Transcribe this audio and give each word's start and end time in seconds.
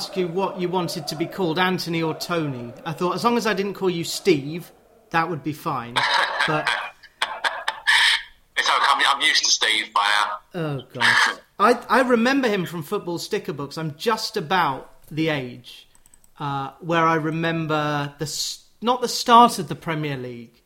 ask 0.00 0.16
you 0.16 0.26
what 0.26 0.58
you 0.58 0.66
wanted 0.66 1.06
to 1.06 1.14
be 1.14 1.26
called, 1.26 1.58
Anthony 1.58 2.02
or 2.02 2.14
Tony. 2.14 2.72
I 2.86 2.94
thought 2.94 3.14
as 3.14 3.22
long 3.22 3.36
as 3.36 3.46
I 3.46 3.52
didn't 3.52 3.74
call 3.74 3.90
you 3.90 4.02
Steve, 4.02 4.72
that 5.10 5.28
would 5.28 5.44
be 5.44 5.52
fine. 5.52 5.92
But 6.46 6.66
It's 8.56 8.66
okay, 8.66 8.86
I'm, 8.88 9.02
I'm 9.06 9.20
used 9.20 9.44
to 9.44 9.50
Steve 9.50 9.92
by 9.92 10.08
now. 10.54 10.60
oh 10.62 10.82
god, 10.94 11.40
I 11.58 11.72
I 11.98 12.00
remember 12.00 12.48
him 12.48 12.64
from 12.64 12.82
football 12.82 13.18
sticker 13.18 13.52
books. 13.52 13.76
I'm 13.76 13.94
just 13.96 14.38
about 14.38 14.90
the 15.10 15.28
age 15.28 15.86
uh, 16.38 16.70
where 16.80 17.04
I 17.04 17.16
remember 17.16 18.14
the 18.18 18.56
not 18.80 19.02
the 19.02 19.08
start 19.08 19.58
of 19.58 19.68
the 19.68 19.74
Premier 19.74 20.16
League, 20.16 20.62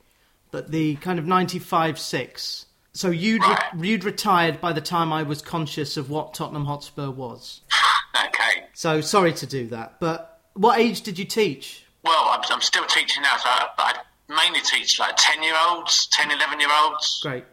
but 0.52 0.70
the 0.70 0.94
kind 0.96 1.18
of 1.18 1.24
'95-6. 1.24 2.66
So 2.92 3.10
you'd 3.10 3.42
re- 3.42 3.88
you'd 3.88 4.04
retired 4.04 4.60
by 4.60 4.72
the 4.72 4.80
time 4.80 5.12
I 5.12 5.24
was 5.24 5.42
conscious 5.42 5.96
of 5.96 6.08
what 6.08 6.34
Tottenham 6.34 6.66
Hotspur 6.66 7.10
was. 7.10 7.62
Okay. 8.28 8.63
So 8.74 9.00
sorry 9.00 9.32
to 9.34 9.46
do 9.46 9.68
that, 9.68 10.00
but 10.00 10.40
what 10.54 10.78
age 10.78 11.00
did 11.02 11.18
you 11.18 11.24
teach? 11.24 11.84
Well, 12.02 12.26
I'm, 12.28 12.40
I'm 12.50 12.60
still 12.60 12.84
teaching 12.86 13.22
now, 13.22 13.36
so 13.36 13.48
I, 13.48 13.68
I 13.78 13.94
mainly 14.28 14.60
teach 14.60 14.98
like 14.98 15.14
10 15.16 15.42
year 15.42 15.54
olds, 15.68 16.06
10, 16.08 16.30
11 16.30 16.60
year 16.60 16.68
olds. 16.82 17.20
Great. 17.22 17.44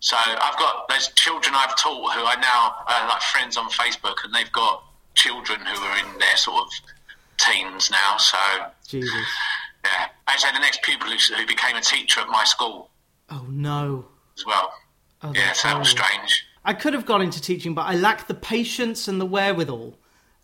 So 0.00 0.16
I've 0.16 0.58
got 0.58 0.88
those 0.88 1.08
children 1.14 1.54
I've 1.56 1.76
taught 1.76 2.12
who 2.14 2.20
are 2.22 2.36
now 2.40 2.74
uh, 2.86 3.08
like 3.10 3.22
friends 3.22 3.56
on 3.56 3.68
Facebook, 3.70 4.16
and 4.24 4.34
they've 4.34 4.52
got 4.52 4.82
children 5.14 5.60
who 5.60 5.80
are 5.82 5.98
in 5.98 6.18
their 6.18 6.36
sort 6.36 6.62
of 6.64 6.70
teens 7.38 7.90
now. 7.90 8.16
So 8.18 8.38
Jesus. 8.86 9.10
yeah, 9.84 10.06
I 10.26 10.32
actually 10.32 10.52
the 10.52 10.60
next 10.60 10.82
pupil 10.82 11.08
who, 11.08 11.34
who 11.34 11.46
became 11.46 11.76
a 11.76 11.80
teacher 11.80 12.20
at 12.20 12.28
my 12.28 12.44
school 12.44 12.90
Oh 13.30 13.46
no. 13.48 14.06
as 14.36 14.44
well. 14.46 14.72
Oh, 15.22 15.32
yeah, 15.34 15.52
so 15.52 15.68
that 15.68 15.78
was 15.78 15.88
strange. 15.88 16.44
I 16.64 16.74
could 16.74 16.92
have 16.92 17.06
gone 17.06 17.22
into 17.22 17.40
teaching, 17.40 17.74
but 17.74 17.82
I 17.82 17.94
lack 17.94 18.26
the 18.26 18.34
patience 18.34 19.08
and 19.08 19.20
the 19.20 19.26
wherewithal. 19.26 19.96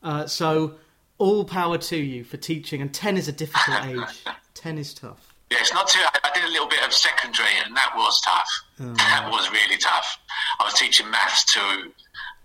Uh, 0.03 0.27
so, 0.27 0.75
all 1.19 1.45
power 1.45 1.79
to 1.79 1.97
you 1.97 2.25
for 2.25 2.37
teaching. 2.37 2.83
And 2.83 2.93
10 2.93 3.17
is 3.17 3.29
a 3.29 3.33
difficult 3.33 3.85
age. 3.87 4.25
10 4.55 4.79
is 4.79 4.95
tough. 4.95 5.35
Yeah, 5.51 5.59
it's 5.61 5.73
not 5.73 5.87
too. 5.87 6.01
I, 6.01 6.31
did 6.35 6.45
a 6.45 6.49
little 6.49 6.67
bit 6.67 6.83
of 6.85 6.93
secondary, 6.95 7.51
and 7.65 7.77
that 7.77 7.93
was 7.95 8.21
tough. 8.23 8.49
Oh. 8.81 8.95
That 8.95 9.29
was 9.31 9.51
really 9.51 9.77
tough. 9.77 10.19
I 10.59 10.65
was 10.65 10.73
teaching 10.75 11.11
maths 11.11 11.45
to 11.53 11.61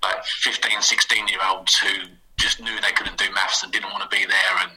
like 0.03 0.23
15, 0.25 0.81
16 0.81 1.27
year 1.29 1.39
olds 1.49 1.77
who 1.77 1.87
just 2.37 2.59
knew 2.59 2.75
they 2.81 2.91
couldn't 2.91 3.17
do 3.17 3.31
maths 3.33 3.63
and 3.63 3.71
didn't 3.71 3.91
want 3.91 4.03
to 4.03 4.09
be 4.15 4.25
there, 4.25 4.57
and 4.61 4.71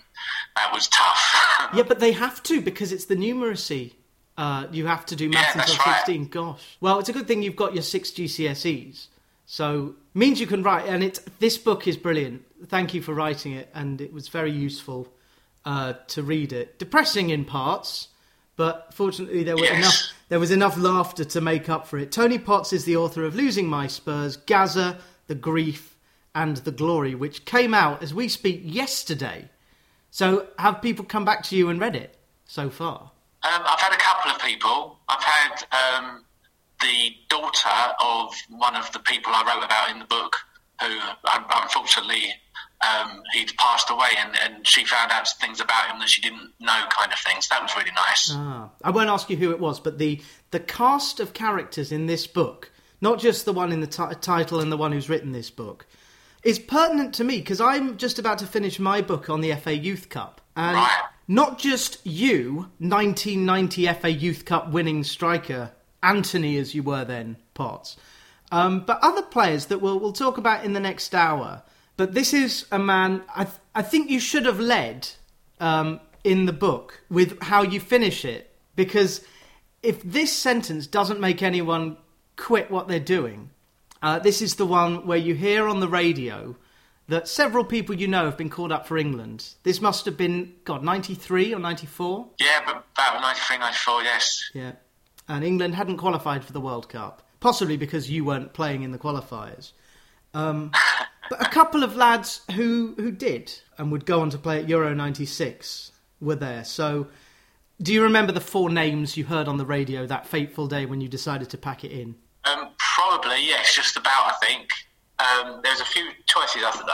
that 0.57 0.71
was 0.73 0.89
tough. 0.89 1.37
Yeah, 1.77 1.85
but 1.85 2.01
they 2.01 2.13
have 2.13 2.43
to 2.45 2.61
because 2.61 2.91
it's 2.93 3.05
the 3.05 3.17
numeracy. 3.17 3.93
Uh, 4.37 4.67
you 4.73 4.87
have 4.87 5.05
to 5.07 5.17
do 5.17 5.29
maths 5.29 5.55
Yeah, 5.55 5.63
until 5.63 5.77
right. 5.87 5.97
16. 6.07 6.29
Gosh. 6.29 6.77
Well, 6.81 6.99
it's 6.99 7.09
a 7.09 7.13
good 7.13 7.29
thing 7.29 7.43
you've 7.43 7.57
got 7.57 7.75
your 7.75 7.83
six 7.83 8.11
GCSEs. 8.11 9.07
So, 9.53 9.97
means 10.15 10.41
you 10.41 10.47
can 10.47 10.63
write. 10.63 10.87
And 10.87 11.03
it, 11.03 11.19
this 11.41 11.59
book 11.59 11.89
is 11.89 11.97
brilliant. 11.97 12.45
Thank 12.69 12.95
you 12.95 13.03
for 13.03 13.13
writing 13.13 13.51
it. 13.51 13.69
And 13.75 14.01
it 14.01 14.13
was 14.13 14.29
very 14.29 14.53
useful 14.53 15.09
uh, 15.65 15.95
to 16.07 16.23
read 16.23 16.53
it. 16.53 16.79
Depressing 16.79 17.31
in 17.31 17.45
parts, 17.45 18.07
but 18.55 18.95
fortunately 18.95 19.43
there 19.43 19.57
were 19.57 19.65
Yes. 19.65 19.79
enough. 19.79 20.13
There 20.29 20.39
was 20.39 20.53
enough 20.53 20.79
laughter 20.79 21.25
to 21.25 21.41
make 21.41 21.69
up 21.69 21.89
for 21.89 21.99
it. 21.99 22.13
Tony 22.13 22.39
Potts 22.39 22.73
is 22.73 22.85
the 22.85 22.97
author 22.97 23.25
of 23.25 23.35
Losing 23.35 23.67
My 23.67 23.89
Spurs, 23.89 24.37
Gazza, 24.37 24.99
The 25.27 25.35
Grief, 25.35 25.97
and 26.33 26.59
The 26.59 26.71
Glory, 26.71 27.17
which 27.17 27.45
came 27.45 27.75
out 27.75 28.05
as 28.05 28.15
we 28.15 28.29
speak 28.29 28.61
yesterday. 28.65 29.51
So, 30.13 30.47
have 30.61 30.81
people 30.81 31.05
come 31.05 31.25
back 31.25 31.43
to 31.47 31.57
you 31.57 31.69
and 31.71 31.81
read 31.81 31.97
it 31.97 32.17
so 32.45 32.71
far? 32.71 33.11
Um, 33.43 33.63
I've 33.67 33.81
had 33.81 33.93
a 33.93 33.99
couple 33.99 34.31
of 34.31 34.41
people. 34.41 35.01
I've 35.09 35.25
had 35.25 35.65
um, 35.73 36.25
the 36.81 37.15
daughter 37.29 37.69
of 38.03 38.35
one 38.49 38.77
of 38.77 38.91
the 38.93 38.99
people 39.01 39.33
I 39.35 39.43
wrote 39.55 39.65
about 39.65 39.91
in 39.91 39.99
the 39.99 40.05
book, 40.07 40.37
who 40.81 40.99
unfortunately 41.63 42.33
um, 42.81 43.23
he'd 43.35 43.55
passed 43.59 43.91
away, 43.91 44.09
and, 44.19 44.33
and 44.43 44.67
she 44.67 44.85
found 44.85 45.13
out 45.13 45.29
things 45.41 45.61
about 45.61 45.91
him 45.91 45.99
that 46.01 46.09
she 46.09 46.23
didn't 46.23 46.53
know, 46.61 46.85
kind 46.91 47.13
of 47.13 47.19
things. 47.19 47.49
That 47.49 47.63
was 47.63 47.75
really 47.77 47.91
nice. 47.95 48.31
Ah, 48.35 48.71
I 48.83 48.91
won't 48.91 49.11
ask 49.11 49.29
you 49.29 49.37
who 49.37 49.51
it 49.51 49.61
was, 49.61 49.81
but 49.81 49.99
the 49.99 50.21
the 50.51 50.61
cast 50.61 51.21
of 51.21 51.33
characters 51.35 51.93
in 51.93 52.07
this 52.07 52.27
book, 52.27 52.71
not 53.01 53.19
just 53.19 53.45
the 53.45 53.53
one 53.53 53.73
in 53.73 53.81
the 53.81 53.87
ti- 53.87 54.15
title 54.21 54.61
and 54.61 54.73
the 54.73 54.77
one 54.79 54.93
who's 54.93 55.09
written 55.11 55.33
this 55.33 55.51
book, 55.51 55.87
is 56.43 56.59
pertinent 56.59 57.15
to 57.15 57.25
me 57.25 57.39
because 57.39 57.61
I'm 57.61 57.99
just 57.99 58.19
about 58.19 58.39
to 58.39 58.47
finish 58.47 58.79
my 58.79 59.03
book 59.03 59.29
on 59.29 59.43
the 59.43 59.55
FA 59.57 59.77
Youth 59.77 60.09
Cup, 60.09 60.41
and 60.57 60.77
Right. 60.79 61.03
not 61.29 61.59
just 61.59 61.99
you, 62.07 62.71
1990 62.79 63.87
FA 64.01 64.11
Youth 64.11 64.45
Cup 64.47 64.71
winning 64.71 65.05
striker 65.05 65.73
Anthony, 66.03 66.57
as 66.57 66.75
you 66.75 66.83
were 66.83 67.05
then, 67.05 67.37
Potts, 67.55 67.97
um, 68.53 68.81
but 68.81 68.99
other 69.03 69.23
players 69.23 69.67
that 69.67 69.81
we'll 69.81 69.99
we'll 69.99 70.13
talk 70.13 70.39
about 70.39 70.65
in 70.65 70.73
the 70.73 70.81
next 70.81 71.15
hour. 71.15 71.63
But 71.97 72.15
this 72.15 72.33
is 72.33 72.67
a 72.73 72.79
man 72.79 73.23
I 73.35 73.45
th- 73.45 73.57
I 73.75 73.83
think 73.83 74.11
you 74.11 74.21
should 74.21 74.47
have 74.47 74.59
led 74.59 75.09
um, 75.61 76.01
in 76.25 76.47
the 76.47 76.53
book 76.53 77.03
with 77.11 77.41
how 77.43 77.63
you 77.63 77.81
finish 77.81 78.25
it 78.25 78.51
because 78.77 79.23
if 79.83 80.03
this 80.03 80.33
sentence 80.33 80.87
doesn't 80.87 81.21
make 81.21 81.43
anyone 81.43 81.97
quit 82.37 82.71
what 82.71 82.89
they're 82.89 83.01
doing, 83.01 83.51
uh, 84.03 84.19
this 84.19 84.41
is 84.41 84.57
the 84.57 84.67
one 84.67 85.07
where 85.07 85.19
you 85.19 85.35
hear 85.35 85.69
on 85.69 85.81
the 85.81 85.89
radio 85.89 86.57
that 87.09 87.29
several 87.29 87.65
people 87.65 87.95
you 87.95 88.07
know 88.07 88.25
have 88.25 88.37
been 88.37 88.49
called 88.51 88.73
up 88.73 88.87
for 88.87 88.97
England. 88.97 89.55
This 89.65 89.81
must 89.81 90.05
have 90.07 90.17
been 90.17 90.55
God 90.65 90.83
ninety 90.83 91.15
three 91.15 91.53
or 91.53 91.59
ninety 91.59 91.87
four. 91.87 92.29
Yeah, 92.39 92.63
but 92.65 92.85
about 92.95 93.21
93, 93.21 93.59
94, 93.59 94.03
yes. 94.03 94.51
Yeah. 94.55 94.73
And 95.31 95.45
England 95.45 95.77
hadn't 95.77 95.99
qualified 95.99 96.45
for 96.45 96.53
the 96.53 96.61
World 96.61 96.89
Cup, 96.89 97.23
possibly 97.39 97.77
because 97.77 98.11
you 98.11 98.25
weren't 98.25 98.53
playing 98.53 98.83
in 98.83 98.91
the 98.91 98.99
qualifiers. 98.99 99.71
Um, 100.35 100.73
but 101.31 101.41
a 101.41 101.49
couple 101.49 101.85
of 101.85 101.95
lads 101.95 102.41
who, 102.57 102.95
who 102.97 103.13
did 103.13 103.53
and 103.79 103.93
would 103.93 104.05
go 104.07 104.23
on 104.23 104.31
to 104.31 104.39
play 104.39 104.59
at 104.59 104.69
Euro 104.69 104.93
96 104.93 105.93
were 106.21 106.35
there. 106.35 106.65
So, 106.65 107.07
do 107.81 107.95
you 107.95 108.03
remember 108.03 108.33
the 108.33 108.41
four 108.41 108.71
names 108.71 109.17
you 109.17 109.25
heard 109.25 109.47
on 109.47 109.57
the 109.57 109.65
radio 109.65 110.05
that 110.05 110.27
fateful 110.27 110.67
day 110.67 110.85
when 110.85 111.01
you 111.01 111.09
decided 111.09 111.49
to 111.51 111.59
pack 111.59 111.85
it 111.85 111.93
in? 111.93 112.17
Um, 112.45 112.71
probably, 112.79 113.47
yes, 113.47 113.73
just 113.73 113.97
about, 113.97 114.33
I 114.33 114.35
think. 114.45 114.69
Um, 115.21 115.61
there's 115.63 115.81
a 115.81 115.85
few 115.85 116.09
choices. 116.27 116.63
I 116.65 116.73
th- 116.73 116.85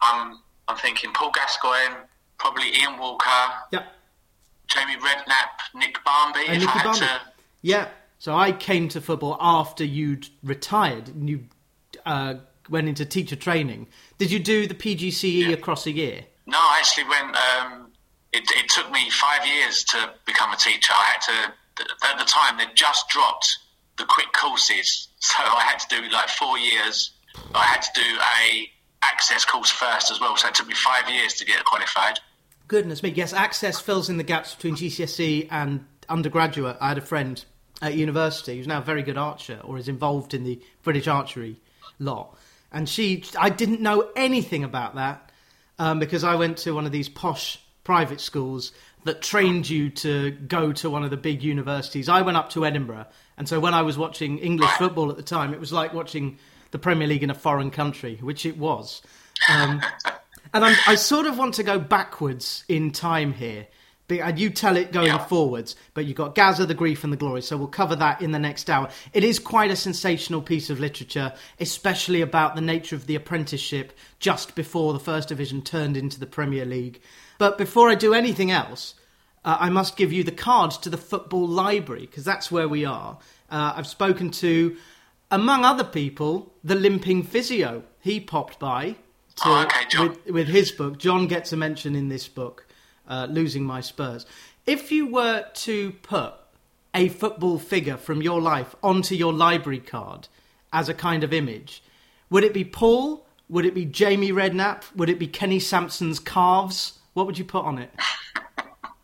I'm, 0.00 0.38
I'm, 0.68 0.76
thinking 0.76 1.12
Paul 1.12 1.32
Gascoigne, 1.34 1.96
probably 2.38 2.70
Ian 2.80 2.98
Walker, 2.98 3.26
Yeah. 3.72 3.82
Jamie 4.68 4.96
Redknapp, 4.96 5.74
Nick 5.74 5.98
Barmby. 6.04 6.40
And 6.46 6.56
if 6.56 6.60
Nicky 6.60 6.66
I 6.68 6.78
had 6.78 6.84
Barmby. 6.84 7.00
to, 7.00 7.20
Yeah. 7.62 7.88
So 8.18 8.36
I 8.36 8.52
came 8.52 8.88
to 8.90 9.00
football 9.00 9.36
after 9.40 9.82
you'd 9.84 10.28
retired 10.42 11.08
and 11.08 11.28
you 11.28 11.44
uh, 12.04 12.34
went 12.68 12.88
into 12.88 13.04
teacher 13.04 13.36
training. 13.36 13.88
Did 14.18 14.30
you 14.30 14.38
do 14.38 14.66
the 14.66 14.74
PGCE 14.74 15.52
across 15.52 15.86
a 15.86 15.90
year? 15.90 16.24
No, 16.46 16.58
I 16.58 16.78
actually 16.78 17.04
went. 17.04 17.36
Um, 17.36 17.92
it, 18.32 18.44
it 18.56 18.68
took 18.68 18.90
me 18.90 19.10
five 19.10 19.46
years 19.46 19.84
to 19.84 20.10
become 20.26 20.52
a 20.52 20.56
teacher. 20.56 20.92
I 20.92 21.04
had 21.04 21.20
to. 21.22 21.52
At 22.10 22.18
the 22.18 22.24
time, 22.24 22.58
they 22.58 22.66
just 22.74 23.08
dropped 23.08 23.56
the 23.96 24.04
quick 24.04 24.32
courses, 24.32 25.08
so 25.18 25.42
I 25.42 25.62
had 25.62 25.78
to 25.80 25.88
do 25.88 26.08
like 26.10 26.28
four 26.28 26.58
years. 26.58 27.12
I 27.54 27.64
had 27.64 27.80
to 27.82 27.90
do 27.94 28.18
a 28.42 28.70
access 29.02 29.44
course 29.44 29.70
first 29.70 30.10
as 30.10 30.20
well, 30.20 30.36
so 30.36 30.48
it 30.48 30.54
took 30.54 30.66
me 30.66 30.74
five 30.74 31.08
years 31.08 31.34
to 31.34 31.44
get 31.46 31.64
qualified. 31.64 32.20
Goodness 32.68 33.02
me. 33.02 33.10
Yes, 33.10 33.32
access 33.32 33.80
fills 33.80 34.10
in 34.10 34.18
the 34.18 34.24
gaps 34.24 34.54
between 34.54 34.76
GCSE 34.76 35.48
and 35.50 35.86
undergraduate. 36.08 36.76
I 36.80 36.88
had 36.88 36.98
a 36.98 37.02
friend 37.02 37.42
at 37.82 37.94
university 37.94 38.56
who's 38.56 38.66
now 38.66 38.78
a 38.78 38.82
very 38.82 39.02
good 39.02 39.16
archer 39.16 39.60
or 39.64 39.78
is 39.78 39.88
involved 39.88 40.34
in 40.34 40.44
the 40.44 40.60
British 40.82 41.08
archery 41.08 41.60
lot. 41.98 42.36
And 42.72 42.88
she, 42.88 43.24
I 43.38 43.50
didn't 43.50 43.80
know 43.80 44.08
anything 44.14 44.64
about 44.64 44.94
that 44.94 45.30
um, 45.78 45.98
because 45.98 46.24
I 46.24 46.34
went 46.36 46.58
to 46.58 46.72
one 46.72 46.86
of 46.86 46.92
these 46.92 47.08
posh 47.08 47.60
private 47.84 48.20
schools 48.20 48.72
that 49.04 49.22
trained 49.22 49.68
you 49.68 49.90
to 49.90 50.30
go 50.30 50.72
to 50.72 50.90
one 50.90 51.02
of 51.02 51.10
the 51.10 51.16
big 51.16 51.42
universities. 51.42 52.08
I 52.08 52.22
went 52.22 52.36
up 52.36 52.50
to 52.50 52.66
Edinburgh. 52.66 53.06
And 53.38 53.48
so 53.48 53.58
when 53.58 53.72
I 53.72 53.82
was 53.82 53.96
watching 53.96 54.38
English 54.38 54.70
football 54.72 55.10
at 55.10 55.16
the 55.16 55.22
time, 55.22 55.54
it 55.54 55.60
was 55.60 55.72
like 55.72 55.94
watching 55.94 56.38
the 56.70 56.78
Premier 56.78 57.08
League 57.08 57.22
in 57.22 57.30
a 57.30 57.34
foreign 57.34 57.70
country, 57.70 58.18
which 58.20 58.44
it 58.44 58.58
was. 58.58 59.02
Um, 59.48 59.80
and 60.52 60.64
I'm, 60.64 60.76
I 60.86 60.94
sort 60.96 61.26
of 61.26 61.38
want 61.38 61.54
to 61.54 61.62
go 61.62 61.78
backwards 61.78 62.64
in 62.68 62.92
time 62.92 63.32
here. 63.32 63.66
And 64.18 64.38
you 64.38 64.50
tell 64.50 64.76
it 64.76 64.90
going 64.92 65.08
Yeah. 65.08 65.18
forwards, 65.18 65.76
but 65.94 66.06
you've 66.06 66.16
got 66.16 66.34
Gazza, 66.34 66.66
the 66.66 66.74
grief, 66.74 67.04
and 67.04 67.12
the 67.12 67.16
glory. 67.16 67.42
So 67.42 67.56
we'll 67.56 67.68
cover 67.68 67.94
that 67.96 68.20
in 68.22 68.32
the 68.32 68.38
next 68.38 68.68
hour. 68.68 68.88
It 69.12 69.22
is 69.22 69.38
quite 69.38 69.70
a 69.70 69.76
sensational 69.76 70.42
piece 70.42 70.70
of 70.70 70.80
literature, 70.80 71.32
especially 71.60 72.22
about 72.22 72.54
the 72.56 72.60
nature 72.62 72.96
of 72.96 73.06
the 73.06 73.14
apprenticeship 73.14 73.92
just 74.18 74.54
before 74.54 74.92
the 74.94 74.98
First 74.98 75.28
Division 75.28 75.62
turned 75.62 75.96
into 75.96 76.18
the 76.18 76.26
Premier 76.26 76.64
League. 76.64 77.00
But 77.38 77.58
before 77.58 77.90
I 77.90 77.94
do 77.94 78.14
anything 78.14 78.50
else, 78.50 78.94
uh, 79.44 79.56
I 79.60 79.68
must 79.70 79.96
give 79.96 80.12
you 80.12 80.24
the 80.24 80.32
cards 80.32 80.76
to 80.78 80.90
the 80.90 80.98
football 80.98 81.46
library 81.46 82.02
because 82.06 82.24
that's 82.24 82.50
where 82.50 82.68
we 82.68 82.84
are. 82.84 83.18
Uh, 83.50 83.74
I've 83.76 83.86
spoken 83.86 84.30
to, 84.32 84.76
among 85.30 85.64
other 85.64 85.84
people, 85.84 86.52
the 86.64 86.74
limping 86.74 87.22
physio. 87.22 87.82
He 88.00 88.20
popped 88.20 88.58
by 88.58 88.96
to, 89.36 89.42
Oh, 89.46 89.62
okay, 89.62 90.08
with, 90.08 90.26
with 90.26 90.48
his 90.48 90.70
book. 90.72 90.98
John 90.98 91.26
gets 91.26 91.52
a 91.52 91.56
mention 91.56 91.94
in 91.94 92.08
this 92.08 92.28
book, 92.28 92.66
uh, 93.10 93.26
Losing 93.28 93.64
My 93.64 93.82
Spurs. 93.82 94.24
If 94.66 94.90
you 94.90 95.06
were 95.06 95.44
to 95.52 95.92
put 96.02 96.34
a 96.94 97.08
football 97.08 97.58
figure 97.58 97.96
from 97.96 98.22
your 98.22 98.40
life 98.40 98.74
onto 98.82 99.14
your 99.14 99.32
library 99.34 99.80
card 99.80 100.28
as 100.72 100.88
a 100.88 100.94
kind 100.94 101.22
of 101.22 101.32
image, 101.32 101.82
would 102.30 102.44
it 102.44 102.54
be 102.54 102.64
Paul, 102.64 103.26
Would 103.48 103.66
it 103.66 103.74
be 103.74 103.84
Jamie 103.84 104.30
Redknapp? 104.30 104.94
Would 104.94 105.10
it 105.10 105.18
be 105.18 105.26
Kenny 105.26 105.58
Sansom's 105.58 106.20
calves? 106.20 107.00
What 107.14 107.26
would 107.26 107.36
you 107.36 107.44
put 107.44 107.64
on 107.64 107.78
it? 107.78 107.90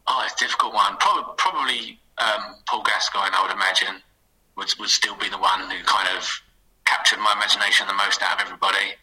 oh, 0.06 0.22
it's 0.24 0.34
a 0.40 0.44
difficult 0.44 0.72
one. 0.72 0.96
Probably, 0.98 1.34
probably 1.36 2.00
um, 2.18 2.54
Paul 2.68 2.84
Gascoigne, 2.84 3.34
I 3.34 3.42
would 3.42 3.50
imagine, 3.50 4.00
would, 4.56 4.72
would 4.78 4.88
still 4.88 5.16
be 5.16 5.28
the 5.28 5.38
one 5.38 5.68
who 5.68 5.82
kind 5.84 6.16
of 6.16 6.42
captured 6.84 7.18
my 7.18 7.32
imagination 7.36 7.88
the 7.88 7.94
most 7.94 8.22
out 8.22 8.40
of 8.40 8.46
everybody. 8.46 8.94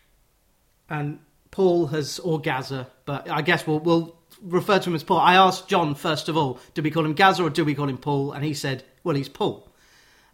And 0.90 1.20
Paul 1.52 1.88
has 1.88 2.20
or 2.20 2.40
Gazza, 2.40 2.88
but 3.06 3.30
I 3.30 3.42
guess 3.42 3.68
we'll, 3.68 3.80
we'll 3.80 4.16
refer 4.44 4.80
to 4.80 4.90
him 4.90 4.96
as 4.96 5.04
Paul. 5.04 5.20
I 5.20 5.36
asked 5.36 5.68
John 5.68 5.96
first 5.96 6.30
of 6.30 6.38
all, 6.38 6.60
do 6.74 6.82
we 6.82 6.92
call 6.92 7.06
him 7.06 7.14
Gazza 7.14 7.44
or 7.44 7.50
do 7.50 7.66
we 7.66 7.76
call 7.76 7.90
him 7.90 7.98
Paul? 7.98 8.32
And 8.32 8.44
he 8.44 8.54
said, 8.54 8.84
well, 9.04 9.16
he's 9.16 9.30
Paul. 9.30 9.68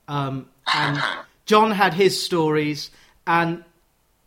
Um, 0.07 0.49
and 0.73 0.99
John 1.45 1.71
had 1.71 1.93
his 1.93 2.23
stories, 2.23 2.91
and 3.25 3.63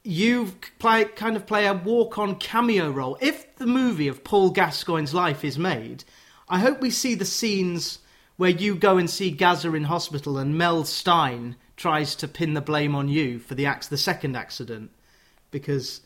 you 0.04 0.52
play 0.78 1.04
kind 1.04 1.36
of 1.36 1.46
play 1.46 1.66
a 1.66 1.74
walk-on 1.74 2.36
cameo 2.36 2.90
role. 2.90 3.18
If 3.20 3.56
the 3.56 3.66
movie 3.66 4.08
of 4.08 4.24
Paul 4.24 4.50
Gascoigne's 4.50 5.14
life 5.14 5.44
is 5.44 5.58
made, 5.58 6.04
I 6.48 6.60
hope 6.60 6.80
we 6.80 6.90
see 6.90 7.14
the 7.14 7.24
scenes 7.24 7.98
where 8.36 8.50
you 8.50 8.74
go 8.74 8.96
and 8.96 9.08
see 9.08 9.30
Gazza 9.30 9.72
in 9.74 9.84
hospital 9.84 10.38
and 10.38 10.56
Mel 10.56 10.84
Stein 10.84 11.56
tries 11.76 12.14
to 12.16 12.28
pin 12.28 12.54
the 12.54 12.60
blame 12.60 12.94
on 12.94 13.08
you 13.08 13.38
for 13.38 13.54
the 13.54 13.66
act, 13.66 13.90
the 13.90 13.96
second 13.96 14.36
accident 14.36 14.90
because 15.50 16.00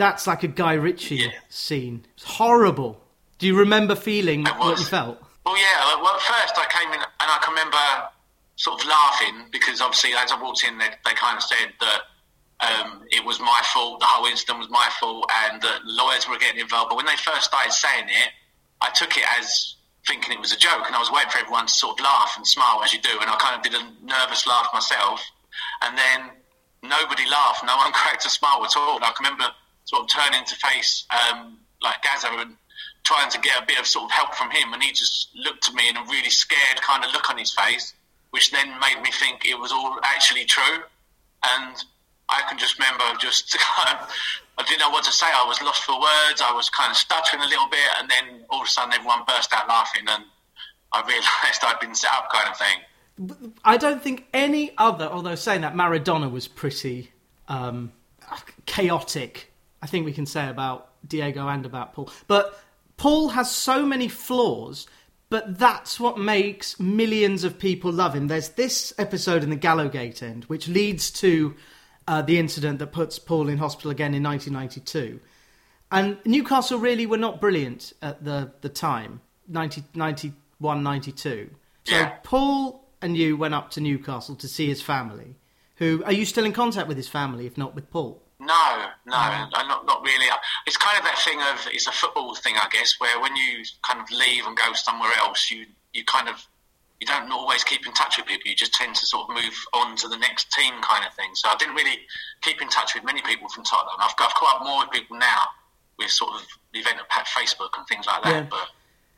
that's 0.00 0.26
like 0.26 0.42
a 0.42 0.48
Guy 0.48 0.74
Ritchie 0.74 1.16
yeah. 1.16 1.30
scene. 1.48 2.06
It's 2.14 2.24
horrible. 2.24 3.00
Do 3.38 3.46
you 3.46 3.56
remember 3.56 3.94
feeling 3.94 4.44
what 4.44 4.78
you 4.78 4.84
felt? 4.84 5.22
Well, 5.44 5.56
yeah. 5.56 6.02
Well, 6.02 6.18
first 6.18 6.54
I 6.56 6.66
came 6.70 6.92
in 6.92 7.00
and 7.00 7.06
I 7.20 7.38
can 7.42 7.52
remember 7.52 8.08
sort 8.56 8.80
of 8.80 8.88
laughing 8.88 9.46
because 9.50 9.80
obviously 9.80 10.12
as 10.12 10.32
I 10.32 10.40
walked 10.40 10.64
in, 10.64 10.78
they, 10.78 10.88
they 11.04 11.14
kind 11.14 11.36
of 11.36 11.42
said 11.42 11.72
that 11.80 12.00
um, 12.60 13.02
it 13.10 13.24
was 13.24 13.40
my 13.40 13.60
fault, 13.72 14.00
the 14.00 14.06
whole 14.06 14.26
incident 14.26 14.58
was 14.58 14.68
my 14.68 14.88
fault, 15.00 15.30
and 15.44 15.62
that 15.62 15.80
lawyers 15.84 16.28
were 16.28 16.36
getting 16.36 16.60
involved. 16.60 16.90
But 16.90 16.96
when 16.96 17.06
they 17.06 17.16
first 17.16 17.44
started 17.44 17.72
saying 17.72 18.04
it, 18.08 18.30
I 18.82 18.90
took 18.90 19.16
it 19.16 19.24
as 19.38 19.76
thinking 20.06 20.32
it 20.32 20.40
was 20.40 20.52
a 20.52 20.58
joke, 20.58 20.84
and 20.86 20.94
I 20.94 20.98
was 20.98 21.10
waiting 21.10 21.30
for 21.30 21.38
everyone 21.38 21.66
to 21.66 21.72
sort 21.72 21.98
of 21.98 22.04
laugh 22.04 22.34
and 22.36 22.46
smile 22.46 22.82
as 22.84 22.92
you 22.92 23.00
do, 23.00 23.16
and 23.20 23.30
I 23.30 23.36
kind 23.36 23.56
of 23.56 23.62
did 23.64 23.72
a 23.74 23.84
nervous 24.04 24.46
laugh 24.46 24.68
myself, 24.72 25.24
and 25.82 25.96
then 25.96 26.30
nobody 26.82 27.24
laughed, 27.28 27.64
no 27.64 27.76
one 27.76 27.92
cracked 27.96 28.26
a 28.26 28.30
smile 28.30 28.64
at 28.64 28.76
all. 28.76 29.00
I 29.00 29.12
can 29.16 29.24
remember 29.24 29.48
sort 29.90 30.02
of 30.02 30.08
turning 30.08 30.44
to 30.46 30.54
face 30.54 31.04
um, 31.10 31.58
like 31.82 32.00
Gazza 32.02 32.28
and 32.30 32.54
trying 33.02 33.28
to 33.30 33.40
get 33.40 33.56
a 33.60 33.66
bit 33.66 33.78
of 33.80 33.86
sort 33.86 34.04
of 34.04 34.10
help 34.12 34.34
from 34.36 34.50
him, 34.50 34.72
and 34.72 34.82
he 34.82 34.92
just 34.92 35.30
looked 35.34 35.68
at 35.68 35.74
me 35.74 35.88
in 35.88 35.96
a 35.96 36.04
really 36.04 36.30
scared 36.30 36.80
kind 36.80 37.04
of 37.04 37.12
look 37.12 37.28
on 37.28 37.38
his 37.38 37.52
face, 37.52 37.92
which 38.30 38.52
then 38.52 38.68
made 38.78 39.02
me 39.02 39.10
think 39.10 39.44
it 39.44 39.58
was 39.58 39.72
all 39.72 39.98
actually 40.04 40.44
true, 40.44 40.84
and 41.56 41.76
I 42.28 42.42
can 42.48 42.56
just 42.56 42.78
remember 42.78 43.02
just 43.18 43.56
I 43.76 44.62
didn't 44.64 44.78
know 44.78 44.90
what 44.90 45.04
to 45.04 45.12
say. 45.12 45.26
I 45.26 45.44
was 45.44 45.60
lost 45.60 45.82
for 45.82 45.98
words. 45.98 46.40
I 46.40 46.52
was 46.52 46.68
kind 46.70 46.90
of 46.90 46.96
stuttering 46.96 47.42
a 47.42 47.48
little 47.48 47.68
bit, 47.68 47.90
and 47.98 48.08
then 48.08 48.44
all 48.48 48.60
of 48.60 48.66
a 48.66 48.70
sudden 48.70 48.92
everyone 48.92 49.24
burst 49.26 49.52
out 49.52 49.66
laughing, 49.66 50.04
and 50.06 50.24
I 50.92 51.00
realised 51.06 51.64
I'd 51.64 51.80
been 51.80 51.96
set 51.96 52.12
up, 52.12 52.30
kind 52.30 52.48
of 52.48 52.56
thing. 52.56 52.78
I 53.64 53.76
don't 53.76 54.02
think 54.02 54.26
any 54.32 54.72
other, 54.78 55.06
although 55.06 55.34
saying 55.34 55.62
that 55.62 55.74
Maradona 55.74 56.30
was 56.30 56.46
pretty 56.46 57.10
um, 57.48 57.92
chaotic. 58.66 59.49
I 59.82 59.86
think 59.86 60.04
we 60.04 60.12
can 60.12 60.26
say 60.26 60.48
about 60.48 60.88
Diego 61.06 61.48
and 61.48 61.64
about 61.64 61.94
Paul, 61.94 62.10
but 62.26 62.60
Paul 62.96 63.28
has 63.30 63.50
so 63.50 63.84
many 63.86 64.08
flaws. 64.08 64.86
But 65.30 65.60
that's 65.60 66.00
what 66.00 66.18
makes 66.18 66.80
millions 66.80 67.44
of 67.44 67.56
people 67.56 67.92
love 67.92 68.16
him. 68.16 68.26
There's 68.26 68.48
this 68.48 68.92
episode 68.98 69.44
in 69.44 69.50
the 69.50 69.56
Gallowgate 69.56 70.24
end, 70.24 70.42
which 70.46 70.66
leads 70.66 71.08
to 71.12 71.54
uh, 72.08 72.22
the 72.22 72.36
incident 72.36 72.80
that 72.80 72.88
puts 72.88 73.20
Paul 73.20 73.48
in 73.48 73.58
hospital 73.58 73.92
again 73.92 74.12
in 74.12 74.24
1992. 74.24 75.20
And 75.92 76.18
Newcastle 76.24 76.80
really 76.80 77.06
were 77.06 77.16
not 77.16 77.40
brilliant 77.40 77.92
at 78.02 78.24
the, 78.24 78.52
the 78.60 78.68
time, 78.68 79.20
90, 79.46 79.84
91, 79.94 80.82
92. 80.82 81.50
So. 81.84 82.12
Paul 82.24 82.88
and 83.00 83.16
you 83.16 83.36
went 83.36 83.54
up 83.54 83.70
to 83.70 83.80
Newcastle 83.80 84.36
to 84.36 84.48
see 84.48 84.66
his 84.66 84.82
family. 84.82 85.36
Who 85.76 86.02
are 86.04 86.12
you 86.12 86.24
still 86.24 86.44
in 86.44 86.52
contact 86.52 86.88
with 86.88 86.96
his 86.96 87.08
family, 87.08 87.46
if 87.46 87.56
not 87.56 87.74
with 87.74 87.90
Paul? 87.90 88.22
No, 88.40 88.88
no, 89.04 89.48
not 89.52 89.84
not 89.84 90.02
really. 90.02 90.26
It's 90.66 90.78
kind 90.78 90.98
of 90.98 91.04
that 91.04 91.18
thing 91.18 91.40
of 91.42 91.68
it's 91.72 91.86
a 91.86 91.92
football 91.92 92.34
thing, 92.34 92.54
I 92.56 92.68
guess, 92.72 92.98
where 92.98 93.20
when 93.20 93.36
you 93.36 93.62
kind 93.86 94.00
of 94.00 94.10
leave 94.10 94.46
and 94.46 94.56
go 94.56 94.72
somewhere 94.72 95.12
else, 95.18 95.50
you 95.50 95.66
you 95.92 96.04
kind 96.04 96.28
of 96.28 96.46
you 97.00 97.06
don't 97.06 97.30
always 97.32 97.64
keep 97.64 97.86
in 97.86 97.92
touch 97.92 98.16
with 98.16 98.26
people. 98.26 98.48
You 98.48 98.56
just 98.56 98.74
tend 98.74 98.94
to 98.94 99.06
sort 99.06 99.28
of 99.28 99.36
move 99.36 99.54
on 99.72 99.96
to 99.96 100.08
the 100.08 100.18
next 100.18 100.52
team 100.52 100.74
kind 100.82 101.04
of 101.06 101.14
thing. 101.14 101.30
So 101.34 101.48
I 101.48 101.56
didn't 101.56 101.74
really 101.74 101.98
keep 102.42 102.60
in 102.60 102.68
touch 102.68 102.94
with 102.94 103.04
many 103.04 103.22
people 103.22 103.48
from 103.48 103.64
Tottenham. 103.64 103.96
I've, 104.00 104.16
got 104.16 104.30
I've 104.30 104.34
caught 104.34 104.56
up 104.56 104.66
more 104.66 104.84
with 104.84 104.90
people 104.90 105.18
now 105.18 105.42
with 105.98 106.10
sort 106.10 106.34
of 106.34 106.46
the 106.72 106.80
event 106.80 106.98
at 106.98 107.26
Facebook 107.26 107.70
and 107.76 107.86
things 107.86 108.06
like 108.06 108.22
that. 108.24 108.30
Yeah. 108.30 108.46
But 108.50 108.68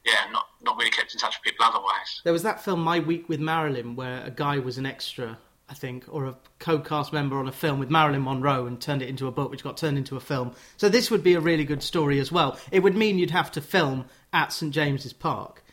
yeah, 0.05 0.31
not 0.33 0.47
not 0.63 0.77
really 0.77 0.91
kept 0.91 1.13
in 1.13 1.21
touch 1.21 1.37
with 1.39 1.45
people 1.45 1.65
otherwise. 1.65 2.21
There 2.25 2.33
was 2.33 2.43
that 2.43 2.63
film 2.63 2.81
My 2.81 2.99
Week 2.99 3.29
with 3.29 3.41
Marilyn 3.41 3.97
where 3.97 4.23
a 4.25 4.31
guy 4.31 4.59
was 4.59 4.79
an 4.79 4.87
extra, 4.87 5.39
I 5.73 5.75
think, 5.75 6.05
or 6.11 6.27
a 6.27 6.37
co-cast 6.59 7.15
member 7.15 7.39
on 7.39 7.49
a 7.49 7.53
film 7.53 7.79
with 7.79 7.89
Marilyn 7.89 8.25
Monroe 8.25 8.67
and 8.67 8.79
turned 8.79 9.01
it 9.01 9.09
into 9.09 9.27
a 9.27 9.33
book, 9.33 9.51
which 9.51 9.65
got 9.65 9.79
turned 9.79 9.97
into 9.97 10.17
a 10.17 10.21
film. 10.21 10.53
So 10.77 10.91
this 10.91 11.11
would 11.11 11.25
be 11.25 11.33
a 11.33 11.41
really 11.41 11.65
good 11.65 11.83
story 11.83 12.21
as 12.21 12.31
well. 12.31 12.59
It 12.71 12.81
would 12.81 12.95
mean 12.95 13.19
you'd 13.19 13.31
have 13.31 13.51
to 13.53 13.63
film 13.63 14.05
at 14.35 14.53
St 14.53 14.71
James's 14.71 15.15
Park. 15.15 15.65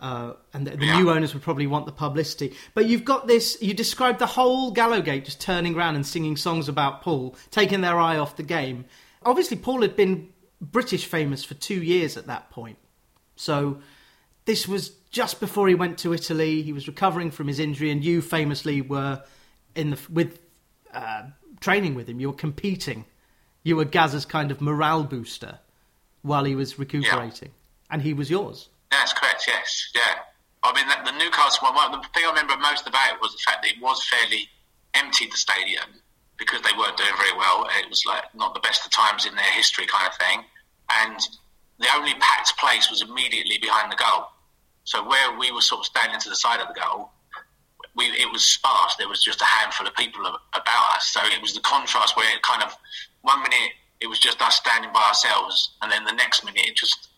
Uh, 0.00 0.32
and 0.54 0.66
the, 0.66 0.74
the 0.78 0.86
yeah. 0.86 0.98
new 0.98 1.10
owners 1.10 1.34
would 1.34 1.42
probably 1.42 1.66
want 1.66 1.84
the 1.84 1.92
publicity. 1.92 2.54
But 2.72 2.86
you've 2.86 3.04
got 3.04 3.26
this. 3.26 3.58
You 3.60 3.74
described 3.74 4.20
the 4.20 4.26
whole 4.26 4.72
Gallowgate 4.72 5.26
just 5.26 5.38
turning 5.38 5.76
around 5.76 5.96
and 5.96 6.06
singing 6.06 6.38
songs 6.38 6.66
about 6.66 7.02
Paul, 7.02 7.36
taking 7.50 7.82
their 7.82 7.98
eye 7.98 8.16
off 8.16 8.36
the 8.36 8.42
game. 8.42 8.86
Obviously, 9.22 9.58
Paul 9.58 9.82
had 9.82 9.94
been 9.96 10.30
British 10.62 11.04
famous 11.04 11.44
for 11.44 11.54
two 11.54 11.82
years 11.82 12.16
at 12.16 12.26
that 12.26 12.50
point. 12.50 12.78
So 13.36 13.80
this 14.46 14.66
was 14.66 14.92
just 15.10 15.40
before 15.40 15.68
he 15.68 15.74
went 15.74 15.98
to 15.98 16.14
Italy. 16.14 16.62
He 16.62 16.72
was 16.72 16.88
recovering 16.88 17.30
from 17.30 17.48
his 17.48 17.58
injury, 17.58 17.90
and 17.90 18.02
you 18.02 18.22
famously 18.22 18.80
were 18.80 19.22
in 19.74 19.90
the 19.90 19.98
with 20.10 20.40
uh, 20.92 21.24
training 21.60 21.94
with 21.94 22.08
him. 22.08 22.20
You 22.20 22.28
were 22.28 22.36
competing. 22.36 23.04
You 23.62 23.76
were 23.76 23.84
Gazza's 23.84 24.24
kind 24.24 24.50
of 24.50 24.60
morale 24.60 25.04
booster 25.04 25.58
while 26.22 26.44
he 26.44 26.54
was 26.54 26.78
recuperating, 26.78 27.50
yeah. 27.50 27.92
and 27.94 28.02
he 28.02 28.12
was 28.12 28.30
yours. 28.30 28.68
That's 28.90 29.12
correct. 29.12 29.44
Yes. 29.46 29.90
Yeah. 29.94 30.00
I 30.64 30.72
mean, 30.74 30.86
the, 30.88 31.10
the 31.10 31.18
Newcastle 31.18 31.68
one. 31.72 31.92
The 31.92 31.98
thing 32.14 32.24
I 32.24 32.30
remember 32.30 32.56
most 32.56 32.86
about 32.86 33.14
it 33.14 33.20
was 33.20 33.32
the 33.32 33.42
fact 33.46 33.62
that 33.62 33.72
it 33.72 33.80
was 33.80 34.04
fairly 34.08 34.48
empty. 34.94 35.26
The 35.26 35.36
stadium 35.36 36.02
because 36.42 36.60
they 36.62 36.76
weren't 36.76 36.96
doing 36.96 37.16
very 37.16 37.36
well. 37.36 37.66
It 37.78 37.88
was 37.88 38.04
like 38.06 38.24
not 38.34 38.54
the 38.54 38.60
best 38.60 38.84
of 38.84 38.90
times 38.90 39.26
in 39.26 39.34
their 39.34 39.52
history, 39.52 39.86
kind 39.86 40.08
of 40.08 40.14
thing. 40.16 40.44
And 40.90 41.20
the 41.78 41.86
only 41.94 42.14
packed 42.14 42.56
place 42.58 42.90
was 42.90 43.02
immediately 43.02 43.58
behind 43.58 43.92
the 43.92 43.96
goal. 43.96 44.26
So 44.84 45.06
where 45.06 45.38
we 45.38 45.52
were 45.52 45.60
sort 45.60 45.80
of 45.80 45.86
standing 45.86 46.20
to 46.20 46.28
the 46.28 46.36
side 46.36 46.60
of 46.60 46.68
the 46.68 46.80
goal, 46.80 47.12
we, 47.94 48.06
it 48.06 48.30
was 48.32 48.44
sparse. 48.44 48.96
There 48.96 49.08
was 49.08 49.22
just 49.22 49.40
a 49.40 49.44
handful 49.44 49.86
of 49.86 49.94
people 49.94 50.24
about 50.26 50.96
us. 50.96 51.06
So 51.12 51.20
it 51.24 51.42
was 51.42 51.54
the 51.54 51.60
contrast 51.60 52.16
where 52.16 52.26
it 52.34 52.42
kind 52.42 52.62
of 52.62 52.76
one 53.22 53.42
minute 53.42 53.72
it 54.00 54.08
was 54.08 54.18
just 54.18 54.42
us 54.42 54.56
standing 54.56 54.92
by 54.92 55.00
ourselves, 55.00 55.76
and 55.80 55.90
then 55.90 56.04
the 56.04 56.12
next 56.12 56.44
minute 56.44 56.64
it 56.66 56.76
just 56.76 57.08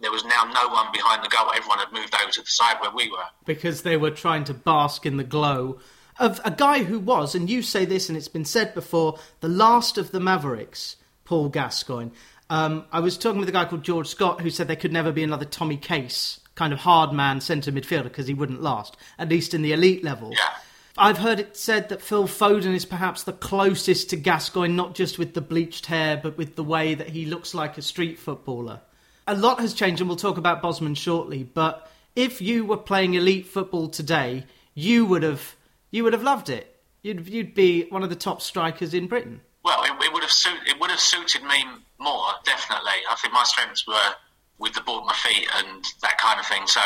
there 0.00 0.12
was 0.12 0.24
now 0.24 0.44
no 0.44 0.68
one 0.68 0.86
behind 0.92 1.24
the 1.24 1.28
goal. 1.28 1.50
Everyone 1.54 1.78
had 1.78 1.92
moved 1.92 2.14
over 2.14 2.30
to 2.30 2.40
the 2.40 2.46
side 2.46 2.76
where 2.80 2.90
we 2.90 3.10
were. 3.10 3.24
Because 3.44 3.82
they 3.82 3.96
were 3.96 4.12
trying 4.12 4.44
to 4.44 4.54
bask 4.54 5.04
in 5.04 5.16
the 5.16 5.24
glow 5.24 5.80
of 6.18 6.40
a 6.44 6.50
guy 6.50 6.84
who 6.84 6.98
was, 6.98 7.34
and 7.34 7.50
you 7.50 7.62
say 7.62 7.84
this 7.84 8.08
and 8.08 8.16
it's 8.16 8.28
been 8.28 8.44
said 8.44 8.74
before, 8.74 9.18
the 9.40 9.48
last 9.48 9.98
of 9.98 10.12
the 10.12 10.20
Mavericks, 10.20 10.96
Paul 11.24 11.48
Gascoigne. 11.48 12.10
Um, 12.48 12.84
I 12.92 13.00
was 13.00 13.18
talking 13.18 13.40
with 13.40 13.48
a 13.48 13.52
guy 13.52 13.64
called 13.64 13.82
George 13.82 14.06
Scott 14.06 14.40
who 14.40 14.50
said 14.50 14.68
there 14.68 14.76
could 14.76 14.92
never 14.92 15.10
be 15.10 15.24
another 15.24 15.44
Tommy 15.44 15.76
Case 15.76 16.38
kind 16.56 16.72
of 16.72 16.80
hard 16.80 17.12
man 17.12 17.40
centre 17.40 17.70
midfielder 17.70 18.04
because 18.04 18.26
he 18.26 18.34
wouldn't 18.34 18.62
last, 18.62 18.96
at 19.18 19.28
least 19.28 19.54
in 19.54 19.62
the 19.62 19.72
elite 19.72 20.02
level. 20.02 20.32
Yeah. 20.32 20.54
I've 20.98 21.18
heard 21.18 21.38
it 21.38 21.56
said 21.56 21.90
that 21.90 22.02
Phil 22.02 22.26
Foden 22.26 22.74
is 22.74 22.86
perhaps 22.86 23.22
the 23.22 23.32
closest 23.32 24.10
to 24.10 24.16
Gascoigne, 24.16 24.74
not 24.74 24.94
just 24.94 25.18
with 25.18 25.34
the 25.34 25.42
bleached 25.42 25.86
hair, 25.86 26.18
but 26.20 26.36
with 26.36 26.56
the 26.56 26.64
way 26.64 26.94
that 26.94 27.10
he 27.10 27.26
looks 27.26 27.54
like 27.54 27.78
a 27.78 27.82
street 27.82 28.18
footballer 28.18 28.80
a 29.26 29.34
lot 29.34 29.60
has 29.60 29.74
changed, 29.74 30.00
and 30.00 30.08
we'll 30.08 30.16
talk 30.16 30.38
about 30.38 30.62
Bosman 30.62 30.94
shortly. 30.94 31.42
But 31.42 31.90
if 32.14 32.40
you 32.40 32.64
were 32.64 32.76
playing 32.76 33.14
elite 33.14 33.46
football 33.46 33.88
today, 33.88 34.46
you 34.74 35.04
would 35.06 35.22
have 35.22 35.56
you 35.90 36.04
would 36.04 36.12
have 36.12 36.22
loved 36.22 36.48
it. 36.48 36.76
You'd 37.02 37.28
you'd 37.28 37.54
be 37.54 37.88
one 37.88 38.02
of 38.02 38.10
the 38.10 38.16
top 38.16 38.40
strikers 38.40 38.94
in 38.94 39.06
Britain. 39.06 39.40
Well, 39.64 39.82
it, 39.82 39.92
it 40.04 40.12
would 40.12 40.22
have 40.22 40.30
suit, 40.30 40.58
it 40.66 40.78
would 40.80 40.90
have 40.90 41.00
suited 41.00 41.42
me 41.42 41.64
more 41.98 42.28
definitely. 42.44 42.92
I 43.10 43.16
think 43.16 43.34
my 43.34 43.42
strengths 43.44 43.86
were 43.86 44.14
with 44.58 44.74
the 44.74 44.80
ball 44.82 45.00
at 45.00 45.06
my 45.06 45.14
feet 45.14 45.48
and 45.56 45.84
that 46.02 46.18
kind 46.18 46.40
of 46.40 46.46
thing. 46.46 46.66
So 46.66 46.80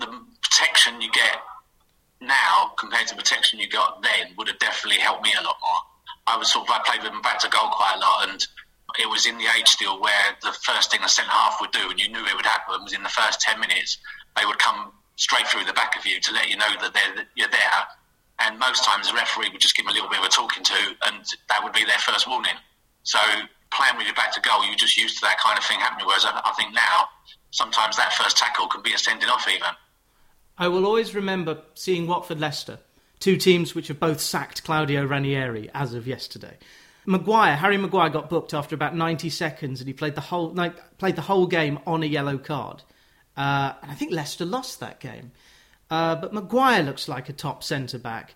the 0.00 0.06
protection 0.42 1.00
you 1.00 1.10
get 1.12 1.38
now 2.20 2.72
compared 2.78 3.06
to 3.08 3.14
the 3.14 3.22
protection 3.22 3.58
you 3.58 3.68
got 3.68 4.02
then 4.02 4.32
would 4.38 4.48
have 4.48 4.58
definitely 4.58 5.00
helped 5.00 5.22
me 5.22 5.32
a 5.38 5.42
lot 5.42 5.56
more. 5.60 5.80
I 6.26 6.36
was 6.36 6.52
sort 6.52 6.68
of 6.68 6.74
I 6.74 6.80
played 6.84 7.02
with 7.02 7.12
them 7.12 7.22
back 7.22 7.38
to 7.40 7.48
goal 7.48 7.68
quite 7.70 7.94
a 7.96 8.00
lot 8.00 8.28
and 8.28 8.46
it 8.98 9.08
was 9.08 9.26
in 9.26 9.36
the 9.38 9.44
age 9.58 9.68
still 9.68 10.00
where 10.00 10.36
the 10.42 10.52
first 10.64 10.90
thing 10.90 11.00
the 11.02 11.08
centre 11.08 11.30
half 11.30 11.60
would 11.60 11.70
do, 11.72 11.90
and 11.90 11.98
you 11.98 12.08
knew 12.08 12.24
it 12.24 12.34
would 12.34 12.46
happen, 12.46 12.82
was 12.82 12.92
in 12.92 13.02
the 13.02 13.08
first 13.08 13.40
10 13.40 13.60
minutes, 13.60 13.98
they 14.36 14.46
would 14.46 14.58
come 14.58 14.92
straight 15.16 15.46
through 15.48 15.64
the 15.64 15.72
back 15.72 15.96
of 15.98 16.06
you 16.06 16.20
to 16.20 16.32
let 16.32 16.48
you 16.48 16.56
know 16.56 16.70
that 16.80 16.94
they're, 16.94 17.24
you're 17.34 17.48
there. 17.48 17.80
And 18.38 18.58
most 18.58 18.84
times 18.84 19.08
the 19.08 19.14
referee 19.14 19.48
would 19.50 19.60
just 19.60 19.76
give 19.76 19.86
them 19.86 19.92
a 19.92 19.94
little 19.94 20.10
bit 20.10 20.20
of 20.20 20.26
a 20.26 20.28
talking 20.28 20.62
to, 20.64 20.96
and 21.06 21.24
that 21.48 21.62
would 21.62 21.72
be 21.72 21.84
their 21.84 21.98
first 21.98 22.28
warning. 22.28 22.56
So 23.02 23.18
playing 23.72 23.96
with 23.96 24.06
your 24.06 24.14
back 24.14 24.32
to 24.32 24.40
goal, 24.40 24.64
you're 24.64 24.74
just 24.74 24.96
used 24.96 25.16
to 25.16 25.22
that 25.22 25.38
kind 25.38 25.58
of 25.58 25.64
thing 25.64 25.80
happening. 25.80 26.06
Whereas 26.06 26.24
I, 26.24 26.40
I 26.44 26.52
think 26.52 26.74
now, 26.74 27.08
sometimes 27.50 27.96
that 27.96 28.12
first 28.12 28.36
tackle 28.36 28.68
can 28.68 28.82
be 28.82 28.92
a 28.92 28.98
sending 28.98 29.28
off 29.28 29.46
even. 29.48 29.68
I 30.58 30.68
will 30.68 30.86
always 30.86 31.14
remember 31.14 31.62
seeing 31.74 32.06
Watford 32.06 32.40
Leicester, 32.40 32.78
two 33.20 33.36
teams 33.36 33.74
which 33.74 33.88
have 33.88 34.00
both 34.00 34.20
sacked 34.20 34.64
Claudio 34.64 35.04
Ranieri 35.04 35.70
as 35.74 35.94
of 35.94 36.06
yesterday. 36.06 36.56
Maguire, 37.04 37.56
Harry 37.56 37.76
Maguire 37.76 38.10
got 38.10 38.28
booked 38.28 38.52
after 38.52 38.74
about 38.74 38.96
90 38.96 39.30
seconds 39.30 39.80
and 39.80 39.86
he 39.86 39.92
played 39.94 40.16
the 40.16 40.20
whole, 40.20 40.50
like, 40.50 40.98
played 40.98 41.14
the 41.14 41.22
whole 41.22 41.46
game 41.46 41.78
on 41.86 42.02
a 42.02 42.06
yellow 42.06 42.36
card. 42.36 42.82
Uh, 43.36 43.74
and 43.82 43.90
I 43.90 43.94
think 43.94 44.12
Leicester 44.12 44.44
lost 44.44 44.80
that 44.80 44.98
game. 44.98 45.32
Uh, 45.90 46.16
but 46.16 46.32
Maguire 46.32 46.82
looks 46.82 47.06
like 47.06 47.28
a 47.28 47.32
top 47.32 47.62
centre 47.62 47.98
back. 47.98 48.34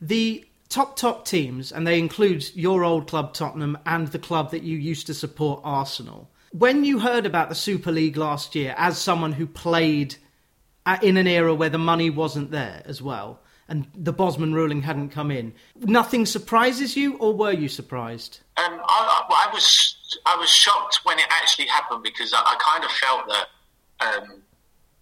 The 0.00 0.44
top, 0.70 0.96
top 0.96 1.26
teams, 1.26 1.70
and 1.70 1.86
they 1.86 1.98
include 1.98 2.54
your 2.56 2.82
old 2.82 3.06
club 3.06 3.34
Tottenham 3.34 3.76
and 3.84 4.08
the 4.08 4.18
club 4.18 4.52
that 4.52 4.62
you 4.62 4.78
used 4.78 5.06
to 5.08 5.14
support, 5.14 5.60
Arsenal. 5.62 6.30
When 6.52 6.84
you 6.84 6.98
heard 6.98 7.26
about 7.26 7.48
the 7.48 7.54
Super 7.54 7.92
League 7.92 8.16
last 8.16 8.54
year, 8.54 8.74
as 8.78 8.96
someone 8.96 9.32
who 9.32 9.46
played 9.46 10.16
in 11.02 11.16
an 11.16 11.26
era 11.26 11.54
where 11.54 11.68
the 11.68 11.78
money 11.78 12.08
wasn't 12.08 12.50
there 12.50 12.82
as 12.86 13.02
well, 13.02 13.40
and 13.68 13.86
the 13.94 14.12
Bosman 14.12 14.52
ruling 14.52 14.82
hadn't 14.82 15.10
come 15.10 15.30
in. 15.30 15.54
Nothing 15.76 16.26
surprises 16.26 16.96
you, 16.96 17.16
or 17.18 17.32
were 17.32 17.52
you 17.52 17.68
surprised? 17.68 18.40
Um, 18.56 18.80
I, 18.84 19.46
I, 19.48 19.54
was 19.54 20.18
I 20.26 20.36
was 20.36 20.50
shocked 20.50 21.00
when 21.04 21.20
it 21.20 21.26
actually 21.30 21.66
happened 21.66 22.02
because 22.02 22.32
I, 22.34 22.40
I 22.40 22.56
kind 22.58 22.84
of 22.84 22.90
felt 22.90 23.28
that 23.28 23.46
um, 24.00 24.42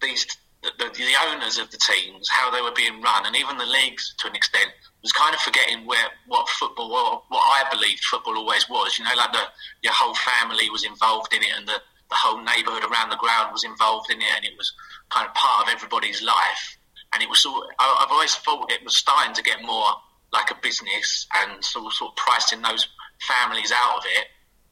these 0.01 0.27
the, 0.61 0.69
the, 0.77 0.85
the, 0.93 1.13
owners 1.29 1.57
of 1.57 1.71
the 1.71 1.77
teams, 1.77 2.29
how 2.29 2.51
they 2.51 2.61
were 2.61 2.73
being 2.75 3.01
run, 3.01 3.25
and 3.25 3.35
even 3.35 3.57
the 3.57 3.65
leagues 3.65 4.13
to 4.19 4.27
an 4.27 4.35
extent, 4.35 4.69
was 5.01 5.11
kind 5.11 5.33
of 5.33 5.41
forgetting 5.41 5.85
where 5.85 6.07
what 6.27 6.47
football, 6.49 6.89
what, 6.91 7.23
what 7.29 7.39
I 7.39 7.69
believed 7.71 8.03
football 8.03 8.37
always 8.37 8.69
was. 8.69 8.97
You 8.97 9.05
know, 9.05 9.15
like 9.15 9.31
the 9.31 9.43
your 9.83 9.93
whole 9.93 10.15
family 10.15 10.69
was 10.69 10.83
involved 10.83 11.33
in 11.33 11.43
it, 11.43 11.51
and 11.55 11.67
the 11.67 11.81
the 12.09 12.15
whole 12.15 12.41
neighbourhood 12.41 12.83
around 12.83 13.09
the 13.09 13.17
ground 13.17 13.51
was 13.51 13.63
involved 13.63 14.11
in 14.11 14.19
it, 14.19 14.31
and 14.35 14.45
it 14.45 14.57
was 14.57 14.73
kind 15.09 15.27
of 15.27 15.33
part 15.33 15.67
of 15.67 15.73
everybody's 15.73 16.21
life 16.21 16.77
and 17.13 17.23
it 17.23 17.29
was 17.29 17.41
sort. 17.41 17.63
Of, 17.63 17.69
I, 17.79 17.97
have 18.01 18.11
always 18.11 18.35
thought 18.35 18.71
it 18.71 18.83
was 18.83 18.95
starting 18.95 19.33
to 19.33 19.43
get 19.43 19.61
more 19.61 19.87
like 20.31 20.51
a 20.51 20.55
business 20.61 21.27
and 21.41 21.63
sort 21.63 21.91
sort 21.93 22.11
of 22.11 22.15
pricing 22.17 22.61
those 22.61 22.87
families 23.27 23.71
out 23.75 23.97
of 23.97 24.03
it. 24.05 24.27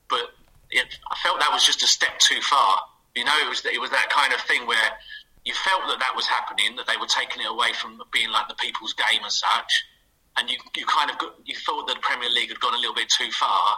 But 0.10 0.31
it, 0.72 0.86
I 1.12 1.15
felt 1.24 1.39
that 1.39 1.51
was 1.51 1.65
just 1.65 1.84
a 1.84 1.88
step 1.88 2.19
too 2.19 2.41
far. 2.41 2.81
You 3.15 3.25
know, 3.25 3.34
it 3.43 3.50
was 3.50 3.65
it 3.65 3.81
was 3.81 3.89
that 3.91 4.10
kind 4.10 4.34
of 4.34 4.41
thing 4.41 4.67
where 4.67 4.91
you 5.46 5.53
felt 5.53 5.81
that 5.88 6.00
that 6.00 6.15
was 6.15 6.27
happening, 6.27 6.75
that 6.75 6.88
they 6.88 6.98
were 6.98 7.07
taking 7.07 7.41
it 7.41 7.50
away 7.50 7.74
from 7.74 8.01
being 8.12 8.29
like 8.29 8.48
the 8.48 8.55
people's 8.55 8.93
game 8.93 9.22
as 9.25 9.39
such, 9.39 9.86
and 10.38 10.50
you 10.50 10.58
you 10.75 10.86
kind 10.86 11.10
of 11.10 11.17
got, 11.17 11.36
you 11.46 11.56
thought 11.56 11.88
that 11.88 11.96
the 11.96 12.01
Premier 12.01 12.29
League 12.29 12.50
had 12.50 12.60
gone 12.60 12.74
a 12.74 12.77
little 12.77 12.96
bit 12.96 13.10
too 13.10 13.32
far, 13.32 13.77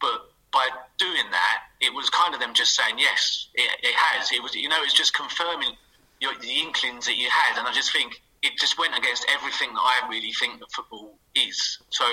but 0.00 0.30
by 0.52 0.68
doing 0.98 1.30
that, 1.30 1.58
it 1.80 1.92
was 1.92 2.08
kind 2.10 2.34
of 2.34 2.40
them 2.40 2.54
just 2.54 2.74
saying 2.74 2.98
yes, 2.98 3.48
it, 3.54 3.70
it 3.82 3.94
has. 3.94 4.32
It 4.32 4.42
was 4.42 4.54
you 4.54 4.68
know, 4.68 4.82
it's 4.82 4.94
just 4.94 5.14
confirming 5.14 5.72
your, 6.20 6.32
the 6.40 6.60
inklings 6.60 7.06
that 7.06 7.16
you 7.16 7.28
had, 7.30 7.58
and 7.58 7.66
I 7.68 7.72
just 7.72 7.92
think 7.92 8.22
it 8.42 8.52
just 8.58 8.78
went 8.78 8.96
against 8.96 9.26
everything 9.28 9.74
that 9.74 9.80
I 9.80 10.08
really 10.08 10.32
think 10.32 10.60
that 10.60 10.70
football 10.72 11.18
is. 11.34 11.78
So 11.90 12.04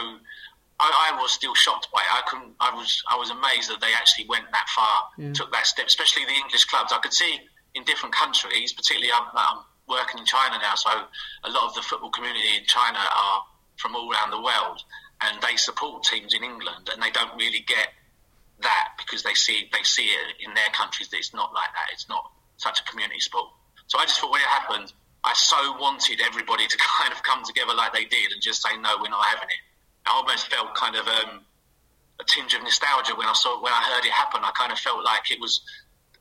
I, 0.79 1.11
I 1.13 1.21
was 1.21 1.31
still 1.31 1.53
shocked 1.53 1.87
by 1.93 2.01
it. 2.01 2.11
I 2.11 2.21
couldn't. 2.27 2.53
I 2.59 2.73
was. 2.73 3.01
I 3.09 3.15
was 3.15 3.29
amazed 3.29 3.69
that 3.69 3.79
they 3.81 3.93
actually 3.95 4.25
went 4.27 4.45
that 4.51 4.67
far, 4.75 5.07
yeah. 5.17 5.33
took 5.33 5.51
that 5.51 5.67
step. 5.67 5.87
Especially 5.87 6.25
the 6.25 6.33
English 6.33 6.65
clubs. 6.65 6.91
I 6.91 6.99
could 6.99 7.13
see 7.13 7.39
in 7.75 7.83
different 7.83 8.13
countries, 8.13 8.73
particularly 8.73 9.11
I'm, 9.13 9.27
I'm 9.33 9.63
working 9.87 10.19
in 10.19 10.25
China 10.25 10.57
now, 10.61 10.75
so 10.75 10.89
a 10.89 11.49
lot 11.49 11.67
of 11.67 11.73
the 11.75 11.81
football 11.81 12.09
community 12.09 12.57
in 12.57 12.65
China 12.65 12.99
are 12.99 13.43
from 13.77 13.95
all 13.95 14.11
around 14.11 14.31
the 14.31 14.41
world, 14.41 14.83
and 15.21 15.41
they 15.41 15.55
support 15.55 16.03
teams 16.03 16.33
in 16.33 16.43
England, 16.43 16.89
and 16.91 17.01
they 17.01 17.11
don't 17.11 17.35
really 17.37 17.63
get 17.67 17.89
that 18.61 18.89
because 18.97 19.23
they 19.23 19.33
see 19.33 19.69
they 19.71 19.83
see 19.83 20.05
it 20.05 20.35
in 20.39 20.53
their 20.53 20.69
countries 20.73 21.09
that 21.09 21.17
it's 21.17 21.33
not 21.33 21.53
like 21.53 21.69
that. 21.73 21.91
It's 21.91 22.07
not 22.09 22.31
such 22.57 22.79
a 22.79 22.83
community 22.83 23.19
sport. 23.19 23.49
So 23.87 23.99
I 23.99 24.05
just 24.05 24.19
thought 24.19 24.31
when 24.31 24.41
it 24.41 24.47
happened, 24.47 24.93
I 25.23 25.33
so 25.33 25.77
wanted 25.79 26.21
everybody 26.21 26.67
to 26.73 26.77
kind 26.77 27.11
of 27.11 27.23
come 27.23 27.43
together 27.43 27.73
like 27.73 27.93
they 27.93 28.05
did 28.05 28.31
and 28.31 28.41
just 28.41 28.61
say, 28.61 28.75
no, 28.77 28.97
we're 29.01 29.09
not 29.09 29.25
having 29.25 29.49
it. 29.49 29.63
I 30.05 30.11
almost 30.15 30.47
felt 30.47 30.75
kind 30.75 30.95
of 30.95 31.07
um, 31.07 31.41
a 32.19 32.23
tinge 32.27 32.53
of 32.53 32.61
nostalgia 32.63 33.15
when 33.15 33.27
I 33.27 33.33
saw 33.33 33.61
when 33.61 33.71
I 33.71 33.81
heard 33.93 34.05
it 34.05 34.11
happen. 34.11 34.41
I 34.43 34.51
kind 34.57 34.71
of 34.71 34.79
felt 34.79 35.03
like 35.03 35.31
it 35.31 35.39
was 35.39 35.61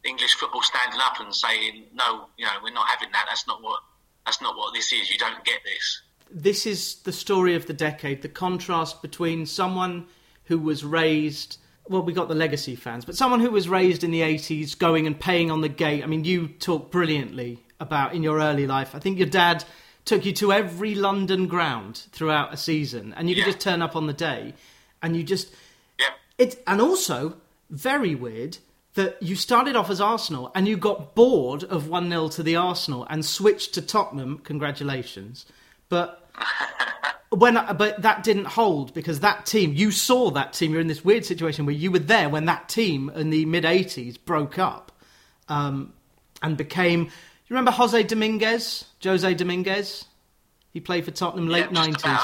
English 0.05 0.35
football 0.35 0.63
standing 0.63 1.01
up 1.01 1.21
and 1.21 1.35
saying, 1.35 1.87
no, 1.95 2.27
you 2.37 2.47
know, 2.47 2.53
we're 2.63 2.73
not 2.73 2.89
having 2.89 3.11
that. 3.13 3.27
That's 3.29 3.47
not 3.47 3.63
what 3.63 3.81
that's 4.25 4.41
not 4.41 4.57
what 4.57 4.75
this 4.75 4.93
is. 4.93 5.11
You 5.11 5.19
don't 5.19 5.45
get 5.45 5.61
this. 5.65 6.03
This 6.35 6.67
is 6.67 6.97
the 7.03 7.13
story 7.13 7.55
of 7.55 7.67
the 7.67 7.73
decade. 7.73 8.23
The 8.23 8.29
contrast 8.29 9.03
between 9.03 9.47
someone 9.47 10.07
who 10.45 10.59
was 10.59 10.85
raised 10.85 11.59
well, 11.89 12.03
we 12.03 12.13
got 12.13 12.29
the 12.29 12.35
legacy 12.35 12.77
fans, 12.77 13.05
but 13.05 13.17
someone 13.17 13.41
who 13.41 13.51
was 13.51 13.69
raised 13.69 14.05
in 14.05 14.13
the 14.13 14.21
80s 14.21 14.79
going 14.79 15.07
and 15.07 15.19
paying 15.19 15.51
on 15.51 15.63
the 15.63 15.69
gate. 15.69 16.05
I 16.05 16.07
mean, 16.07 16.25
you 16.25 16.47
talk 16.47 16.93
brilliantly 16.93 17.59
about 17.81 18.15
in 18.15 18.23
your 18.23 18.39
early 18.39 18.69
life. 18.69 18.95
I 18.95 19.01
think 19.01 19.19
your 19.19 19.29
dad 19.29 19.65
took 20.05 20.25
you 20.25 20.33
to 20.35 20.53
every 20.53 20.95
London 20.95 21.49
ground 21.49 22.05
throughout 22.13 22.55
a 22.55 22.57
season, 22.57 23.13
and 23.17 23.29
you 23.29 23.35
could 23.35 23.45
just 23.45 23.61
turn 23.61 23.83
up 23.83 23.97
on 23.97 24.07
the 24.07 24.13
day, 24.13 24.55
and 25.03 25.17
you 25.17 25.25
just. 25.25 25.53
Yeah. 25.99 26.07
It, 26.39 26.63
and 26.67 26.81
also, 26.81 27.37
very 27.69 28.15
weird 28.15 28.59
that 28.95 29.21
you 29.23 29.35
started 29.35 29.75
off 29.75 29.91
as 29.91 30.01
Arsenal 30.01 30.53
and 30.55 30.69
you 30.69 30.77
got 30.77 31.15
bored 31.15 31.65
of 31.65 31.89
1 31.89 32.11
0 32.11 32.29
to 32.29 32.43
the 32.43 32.57
Arsenal 32.57 33.07
and 33.09 33.25
switched 33.25 33.75
to 33.75 33.83
Tottenham. 33.83 34.39
Congratulations. 34.45 35.47
But 35.89 36.22
when 37.31 37.55
but 37.77 38.03
that 38.03 38.23
didn't 38.23 38.45
hold 38.45 38.93
because 38.93 39.21
that 39.21 39.47
team 39.47 39.73
you 39.75 39.91
saw 39.91 40.31
that 40.31 40.53
team 40.53 40.73
you're 40.73 40.81
in 40.81 40.87
this 40.87 41.05
weird 41.05 41.25
situation 41.25 41.65
where 41.65 41.75
you 41.75 41.91
were 41.91 41.99
there 41.99 42.29
when 42.29 42.45
that 42.45 42.69
team 42.69 43.11
in 43.15 43.31
the 43.31 43.47
mid 43.47 43.65
80s 43.65 44.23
broke 44.23 44.59
up 44.59 44.93
um, 45.49 45.93
and 46.43 46.57
became 46.57 47.05
you 47.05 47.57
remember 47.57 47.73
Jose 47.73 48.03
Dominguez? 48.05 48.87
Jose 49.03 49.35
Dominguez? 49.35 50.07
He 50.73 50.81
played 50.81 51.05
for 51.05 51.11
Tottenham 51.11 51.49
late 51.49 51.69
yeah, 51.73 51.87
90s 51.87 52.23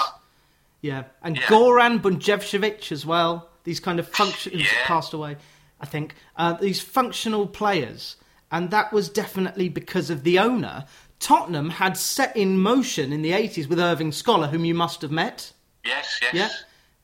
yeah 0.83 1.05
and 1.23 1.37
yeah. 1.37 1.43
Goran 1.43 2.00
Bunjevcevic 2.00 2.93
as 2.93 3.05
well. 3.05 3.49
These 3.65 3.81
kind 3.81 3.99
of 3.99 4.09
function 4.09 4.59
yeah. 4.59 4.67
passed 4.85 5.15
away 5.15 5.37
I 5.81 5.87
think. 5.87 6.17
Uh, 6.37 6.55
these 6.55 6.81
functional 6.81 7.47
players 7.47 8.17
and 8.50 8.71
that 8.71 8.93
was 8.93 9.09
definitely 9.09 9.69
because 9.69 10.11
of 10.11 10.23
the 10.23 10.38
owner 10.38 10.85
Tottenham 11.21 11.71
had 11.71 11.97
set 11.97 12.37
in 12.37 12.59
motion 12.59 13.13
in 13.13 13.23
the 13.23 13.33
80s 13.33 13.69
with 13.69 13.81
Irving 13.81 14.13
Scholar, 14.13 14.49
whom 14.49 14.65
you 14.65 14.75
must 14.75 15.03
have 15.03 15.11
met. 15.11 15.53
Yes, 15.85 16.19
yes. 16.23 16.35
Yeah. 16.35 16.49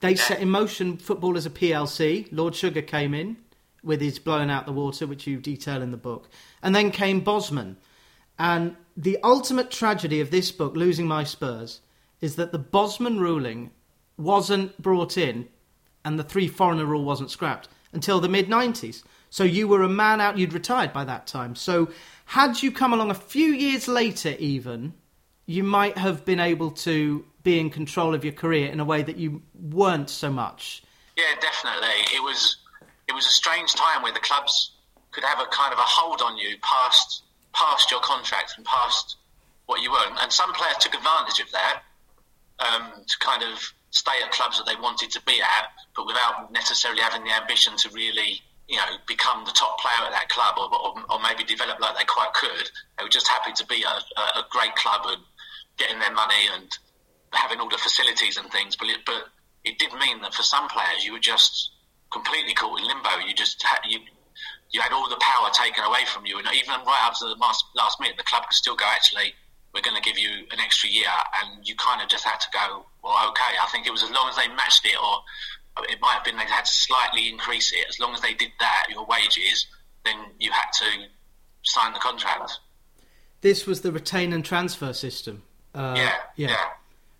They 0.01 0.13
yeah. 0.13 0.23
set 0.23 0.41
in 0.41 0.51
motion 0.51 0.97
football 0.97 1.37
as 1.37 1.47
a 1.47 1.51
PLC. 1.51 2.29
Lord 2.31 2.55
Sugar 2.55 2.83
came 2.83 3.15
in 3.15 3.37
with 3.83 4.01
his 4.01 4.19
blowing 4.19 4.51
out 4.51 4.67
the 4.67 4.73
water, 4.73 5.07
which 5.07 5.27
you 5.27 5.39
detail 5.39 5.83
in 5.83 5.91
the 5.91 5.97
book. 5.97 6.29
And 6.63 6.75
then 6.75 6.91
came 6.91 7.21
Bosman. 7.21 7.77
And 8.39 8.77
the 8.97 9.19
ultimate 9.23 9.71
tragedy 9.71 10.21
of 10.21 10.31
this 10.31 10.53
book, 10.53 10.77
Losing 10.77 11.07
My 11.07 11.25
Spurs, 11.25 11.81
is 12.21 12.37
that 12.37 12.53
the 12.53 12.59
Bosman 12.59 13.21
ruling 13.21 13.71
wasn't 14.17 14.81
brought 14.81 15.19
in 15.19 15.49
and 16.05 16.19
the 16.19 16.25
three 16.25 16.49
foreigner 16.49 16.85
rule 16.85 17.05
wasn't 17.05 17.31
scrapped 17.31 17.69
until 17.93 18.21
the 18.21 18.29
mid 18.29 18.49
90s. 18.49 19.03
So 19.31 19.43
you 19.43 19.67
were 19.67 19.83
a 19.83 19.89
man 19.89 20.21
out, 20.21 20.39
you'd 20.39 20.53
retired 20.53 20.93
by 20.93 21.05
that 21.05 21.27
time. 21.27 21.55
So 21.55 21.91
had 22.25 22.63
you 22.63 22.73
come 22.73 22.93
along 22.93 23.11
a 23.11 23.15
few 23.15 23.53
years 23.53 23.89
later, 23.89 24.35
even, 24.39 24.95
you 25.47 25.63
might 25.63 25.99
have 25.99 26.25
been 26.25 26.41
able 26.41 26.71
to 26.71 27.25
be 27.43 27.61
in 27.61 27.71
control 27.71 28.15
of 28.15 28.25
your 28.25 28.33
career 28.33 28.71
in 28.71 28.81
a 28.81 28.85
way 28.85 29.03
that 29.03 29.17
you 29.17 29.43
weren't 29.55 30.11
so 30.11 30.31
much. 30.31 30.83
Yeah, 31.17 31.35
definitely. 31.41 31.89
It 32.15 32.23
was 32.23 32.57
it 33.07 33.13
was 33.13 33.27
a 33.27 33.31
strange 33.31 33.75
time 33.75 34.03
where 34.03 34.13
the 34.13 34.21
clubs 34.21 34.73
could 35.13 35.25
have 35.25 35.39
a 35.39 35.47
kind 35.47 35.73
of 35.73 35.79
a 35.79 35.83
hold 35.83 36.23
on 36.23 36.37
you 36.37 36.57
past 36.63 37.23
past 37.53 37.91
your 37.91 38.01
contract 38.01 38.55
and 38.57 38.65
past 38.67 39.17
what 39.67 39.81
you 39.83 39.95
earn. 39.95 40.17
And 40.21 40.33
some 40.33 40.53
players 40.55 40.77
took 40.81 40.95
advantage 40.95 41.41
of 41.41 41.53
that 41.53 41.83
um, 42.59 43.05
to 43.07 43.19
kind 43.21 43.43
of 43.43 43.73
stay 43.91 44.13
at 44.25 44.33
clubs 44.33 44.59
that 44.59 44.67
they 44.67 44.81
wanted 44.81 45.11
to 45.13 45.23
be 45.23 45.41
at, 45.41 45.69
but 45.95 46.07
without 46.07 46.53
necessarily 46.53 47.01
having 47.01 47.23
the 47.25 47.33
ambition 47.33 47.77
to 47.77 47.89
really 47.91 48.43
you 48.69 48.77
know, 48.77 48.97
become 49.07 49.45
the 49.45 49.53
top 49.53 49.79
player 49.79 50.07
at 50.07 50.13
that 50.13 50.29
club 50.29 50.57
or, 50.57 50.73
or, 50.73 50.95
or, 51.11 51.21
maybe 51.21 51.45
develop 51.45 51.79
like 51.81 51.99
they 51.99 52.05
quite 52.05 52.33
could. 52.33 52.71
They 52.97 53.05
were 53.05 53.11
just 53.13 53.29
happy 53.29 53.53
to 53.53 53.67
be 53.67 53.85
a, 53.85 54.21
a, 54.41 54.45
great 54.51 54.75
club 54.75 55.03
and 55.05 55.21
getting 55.77 55.99
their 55.99 56.13
money 56.13 56.49
and 56.55 56.67
having 57.33 57.61
all 57.61 57.69
the 57.69 57.77
facilities 57.77 58.39
and 58.39 58.51
things. 58.51 58.75
But 58.75 58.89
it, 58.89 59.01
but 59.05 59.29
it 59.65 59.79
did 59.79 59.93
mean 59.93 60.23
that 60.23 60.33
for 60.33 60.43
some 60.43 60.69
players, 60.69 61.05
you 61.05 61.13
were 61.13 61.21
just 61.21 61.73
completely 62.11 62.55
caught 62.55 62.81
in 62.81 62.87
limbo. 62.87 63.21
You 63.27 63.35
just 63.35 63.63
had, 63.63 63.81
you, 63.87 64.01
you 64.71 64.81
had 64.81 64.93
all 64.93 65.11
the 65.11 65.21
power 65.21 65.51
taken 65.53 65.85
away 65.85 66.07
from 66.07 66.25
you. 66.25 66.39
And 66.39 66.49
even 66.55 66.73
right 66.87 67.05
up 67.05 67.15
to 67.21 67.27
the 67.27 67.37
last, 67.37 67.65
last 67.77 68.01
minute, 68.01 68.17
the 68.17 68.25
club 68.25 68.45
could 68.45 68.55
still 68.55 68.77
go, 68.77 68.87
actually, 68.89 69.35
we're 69.75 69.83
going 69.83 69.97
to 69.97 70.03
give 70.03 70.19
you 70.19 70.47
an 70.53 70.61
extra 70.61 70.89
year. 70.89 71.13
And 71.43 71.69
you 71.69 71.75
kind 71.77 72.01
of 72.01 72.09
just 72.09 72.25
had 72.25 72.41
to 72.41 72.49
go, 72.51 72.87
well, 73.03 73.29
okay. 73.29 73.53
I 73.61 73.67
think 73.71 73.87
it 73.87 73.91
was 73.91 74.03
as 74.03 74.11
long 74.11 74.29
as 74.31 74.37
they 74.37 74.49
matched 74.49 74.87
it 74.87 74.97
or 74.97 75.21
it 75.83 76.01
might 76.01 76.15
have 76.15 76.25
been 76.25 76.37
they 76.37 76.45
had 76.45 76.65
to 76.65 76.73
slightly 76.73 77.29
increase 77.29 77.73
it. 77.73 77.87
As 77.89 77.99
long 77.99 78.15
as 78.15 78.21
they 78.21 78.35
did 78.35 78.51
that, 78.61 78.87
your 78.91 79.07
wages, 79.07 79.67
then 80.05 80.17
you 80.39 80.53
had 80.53 80.71
to 80.79 81.07
sign 81.63 81.93
the 81.93 81.99
contract. 81.99 82.59
This 83.41 83.67
was 83.67 83.81
the 83.83 83.93
retain 83.93 84.33
and 84.33 84.45
transfer 84.45 84.93
system. 84.93 85.43
Uh, 85.75 85.95
yeah, 85.97 86.13
yeah, 86.37 86.49
yeah, 86.51 86.57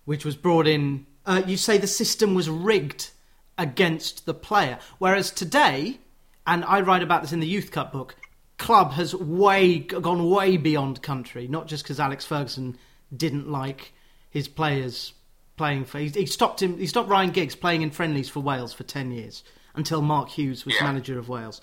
Which 0.05 0.25
was 0.25 0.35
brought 0.35 0.67
in. 0.67 1.05
Uh, 1.25 1.41
you 1.45 1.57
say 1.57 1.77
the 1.77 1.87
system 1.87 2.33
was 2.33 2.49
rigged 2.49 3.11
against 3.57 4.25
the 4.25 4.33
player. 4.33 4.79
Whereas 4.97 5.31
today, 5.31 5.99
and 6.47 6.63
I 6.65 6.81
write 6.81 7.03
about 7.03 7.21
this 7.21 7.33
in 7.33 7.41
the 7.41 7.47
Youth 7.47 7.71
Cup 7.71 7.91
book, 7.91 8.15
club 8.57 8.93
has 8.93 9.13
way 9.13 9.79
gone 9.79 10.29
way 10.29 10.57
beyond 10.57 11.01
country. 11.01 11.47
Not 11.47 11.67
just 11.67 11.83
because 11.83 11.99
Alex 11.99 12.25
Ferguson 12.25 12.77
didn't 13.15 13.51
like 13.51 13.93
his 14.29 14.47
players 14.47 15.13
playing 15.57 15.85
for. 15.85 15.99
He, 15.99 16.09
he, 16.09 16.25
stopped 16.25 16.61
him. 16.61 16.77
He 16.77 16.87
stopped 16.87 17.09
Ryan 17.09 17.31
Giggs 17.31 17.55
playing 17.55 17.81
in 17.81 17.91
friendlies 17.91 18.29
for 18.29 18.39
Wales 18.39 18.73
for 18.73 18.83
ten 18.83 19.11
years 19.11 19.43
until 19.75 20.01
Mark 20.01 20.29
Hughes 20.29 20.65
was 20.65 20.75
yeah. 20.75 20.83
manager 20.83 21.19
of 21.19 21.29
Wales. 21.29 21.61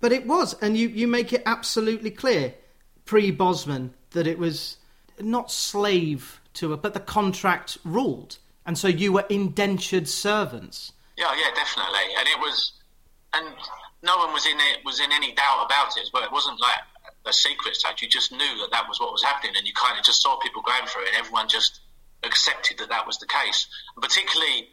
But 0.00 0.12
it 0.12 0.26
was, 0.26 0.54
and 0.60 0.76
you 0.76 0.88
you 0.88 1.06
make 1.06 1.32
it 1.32 1.42
absolutely 1.46 2.10
clear 2.10 2.54
pre 3.04 3.30
Bosman 3.30 3.94
that 4.10 4.26
it 4.26 4.38
was 4.38 4.78
not 5.20 5.50
slave 5.50 6.40
to 6.54 6.72
it, 6.72 6.82
but 6.82 6.94
the 6.94 7.00
contract 7.00 7.78
ruled, 7.84 8.38
and 8.66 8.76
so 8.76 8.88
you 8.88 9.12
were 9.12 9.24
indentured 9.28 10.08
servants. 10.08 10.92
Yeah, 11.16 11.32
yeah, 11.36 11.54
definitely, 11.54 12.14
and 12.18 12.26
it 12.26 12.38
was, 12.40 12.72
and 13.32 13.46
no 14.02 14.16
one 14.16 14.32
was 14.32 14.46
in 14.46 14.56
it 14.58 14.84
was 14.84 14.98
in 15.00 15.12
any 15.12 15.32
doubt 15.34 15.66
about 15.66 15.96
it 15.96 16.10
well. 16.12 16.24
It 16.24 16.32
wasn't 16.32 16.60
like 16.60 16.80
a 17.26 17.32
secret 17.32 17.76
such. 17.76 18.02
You 18.02 18.08
just 18.08 18.32
knew 18.32 18.58
that 18.58 18.68
that 18.72 18.88
was 18.88 18.98
what 18.98 19.12
was 19.12 19.22
happening, 19.22 19.54
and 19.56 19.66
you 19.66 19.72
kind 19.74 19.98
of 19.98 20.04
just 20.04 20.22
saw 20.22 20.36
people 20.38 20.62
going 20.62 20.86
through 20.86 21.02
it, 21.02 21.08
and 21.14 21.18
everyone 21.18 21.48
just 21.48 21.81
accepted 22.24 22.78
that 22.78 22.88
that 22.88 23.06
was 23.06 23.18
the 23.18 23.26
case. 23.26 23.66
And 23.96 24.02
particularly, 24.02 24.68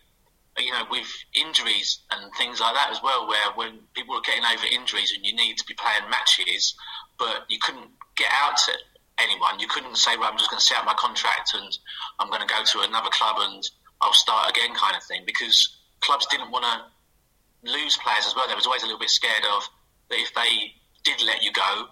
you 0.57 0.71
know, 0.71 0.83
with 0.89 1.07
injuries 1.33 1.99
and 2.11 2.31
things 2.35 2.59
like 2.59 2.75
that 2.75 2.89
as 2.91 3.01
well, 3.03 3.27
where 3.27 3.51
when 3.55 3.79
people 3.93 4.15
were 4.15 4.21
getting 4.21 4.43
over 4.45 4.65
injuries 4.71 5.13
and 5.15 5.25
you 5.25 5.35
need 5.35 5.57
to 5.57 5.65
be 5.65 5.73
playing 5.73 6.09
matches, 6.09 6.75
but 7.17 7.45
you 7.49 7.59
couldn't 7.61 7.89
get 8.15 8.29
out 8.41 8.57
to 8.65 8.73
anyone. 9.19 9.59
You 9.59 9.67
couldn't 9.67 9.97
say, 9.97 10.15
well, 10.17 10.29
I'm 10.31 10.37
just 10.37 10.49
going 10.49 10.59
to 10.59 10.65
set 10.65 10.77
up 10.77 10.85
my 10.85 10.95
contract 10.95 11.51
and 11.53 11.77
I'm 12.19 12.29
going 12.29 12.41
to 12.41 12.47
go 12.47 12.63
to 12.63 12.87
another 12.87 13.09
club 13.11 13.37
and 13.39 13.63
I'll 14.01 14.13
start 14.13 14.49
again, 14.49 14.73
kind 14.75 14.95
of 14.95 15.03
thing, 15.03 15.23
because 15.25 15.77
clubs 16.01 16.25
didn't 16.27 16.51
want 16.51 16.65
to 16.65 17.71
lose 17.71 17.97
players 17.97 18.25
as 18.25 18.35
well. 18.35 18.47
They 18.47 18.55
was 18.55 18.65
always 18.65 18.83
a 18.83 18.85
little 18.85 18.99
bit 18.99 19.09
scared 19.09 19.43
of 19.55 19.67
that 20.09 20.19
if 20.19 20.33
they 20.33 20.73
did 21.03 21.21
let 21.25 21.43
you 21.43 21.51
go, 21.51 21.85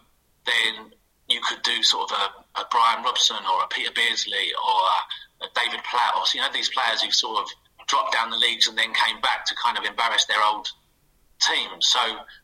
then 0.46 0.92
you 1.28 1.42
could 1.48 1.62
do 1.64 1.84
sort 1.84 2.12
of 2.12 2.18
a, 2.18 2.62
a 2.62 2.66
Brian 2.72 3.04
Robson 3.04 3.38
or 3.54 3.64
a 3.64 3.68
Peter 3.68 3.92
Beardsley 3.94 4.52
or 4.56 4.80
a 4.88 5.00
David 5.42 5.82
Platt, 5.90 6.14
or 6.16 6.24
you 6.34 6.42
know 6.42 6.48
these 6.54 6.70
players 6.70 7.02
who 7.02 7.12
sort 7.12 7.44
of 7.44 7.50
dropped 7.88 8.14
down 8.14 8.30
the 8.30 8.38
leagues 8.38 8.68
and 8.68 8.78
then 8.78 8.94
came 8.94 9.22
back 9.22 9.46
to 9.46 9.56
kind 9.56 9.78
of 9.78 9.84
embarrass 9.86 10.26
their 10.26 10.44
old 10.44 10.68
teams. 11.40 11.88
So 11.88 12.00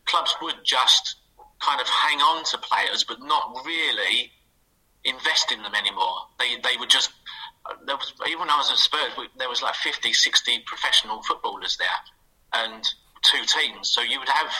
clubs 0.06 0.34
would 0.40 0.56
just 0.64 1.16
kind 1.60 1.80
of 1.80 1.88
hang 1.88 2.18
on 2.18 2.44
to 2.44 2.58
players, 2.58 3.04
but 3.04 3.20
not 3.20 3.62
really 3.64 4.30
invest 5.04 5.52
in 5.52 5.62
them 5.62 5.74
anymore. 5.74 6.16
They 6.38 6.56
they 6.62 6.76
would 6.78 6.90
just 6.90 7.10
there 7.86 7.96
was 7.96 8.12
even 8.26 8.40
when 8.40 8.50
I 8.50 8.56
was 8.56 8.70
at 8.70 8.78
Spurs, 8.78 9.12
there 9.38 9.48
was 9.48 9.62
like 9.62 9.74
50, 9.74 10.12
60 10.12 10.64
professional 10.66 11.22
footballers 11.22 11.76
there, 11.76 12.64
and 12.64 12.84
two 13.24 13.42
teams. 13.46 13.90
So 13.90 14.02
you 14.02 14.18
would 14.18 14.28
have, 14.28 14.52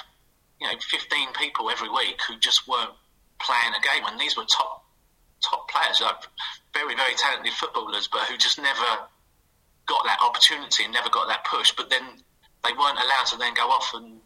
you 0.61 0.67
know, 0.67 0.75
15 0.91 1.33
people 1.35 1.71
every 1.71 1.89
week 1.89 2.19
who 2.27 2.39
just 2.39 2.67
weren't 2.67 2.97
playing 3.41 3.75
a 3.77 3.83
game. 3.83 4.05
And 4.07 4.19
these 4.19 4.37
were 4.37 4.45
top 4.45 4.85
top 5.43 5.69
players, 5.69 6.01
like 6.01 6.25
very, 6.75 6.95
very 6.95 7.15
talented 7.15 7.53
footballers, 7.53 8.09
but 8.11 8.23
who 8.23 8.37
just 8.37 8.59
never 8.59 9.09
got 9.87 10.05
that 10.05 10.19
opportunity 10.23 10.85
and 10.85 10.93
never 10.93 11.09
got 11.11 11.29
that 11.29 11.45
push. 11.45 11.73
But 11.73 11.91
then 11.91 12.03
they 12.65 12.73
weren't 12.73 12.99
allowed 12.99 13.27
to 13.33 13.39
then 13.39 13.55
go 13.55 13.69
off 13.69 13.93
and 13.95 14.21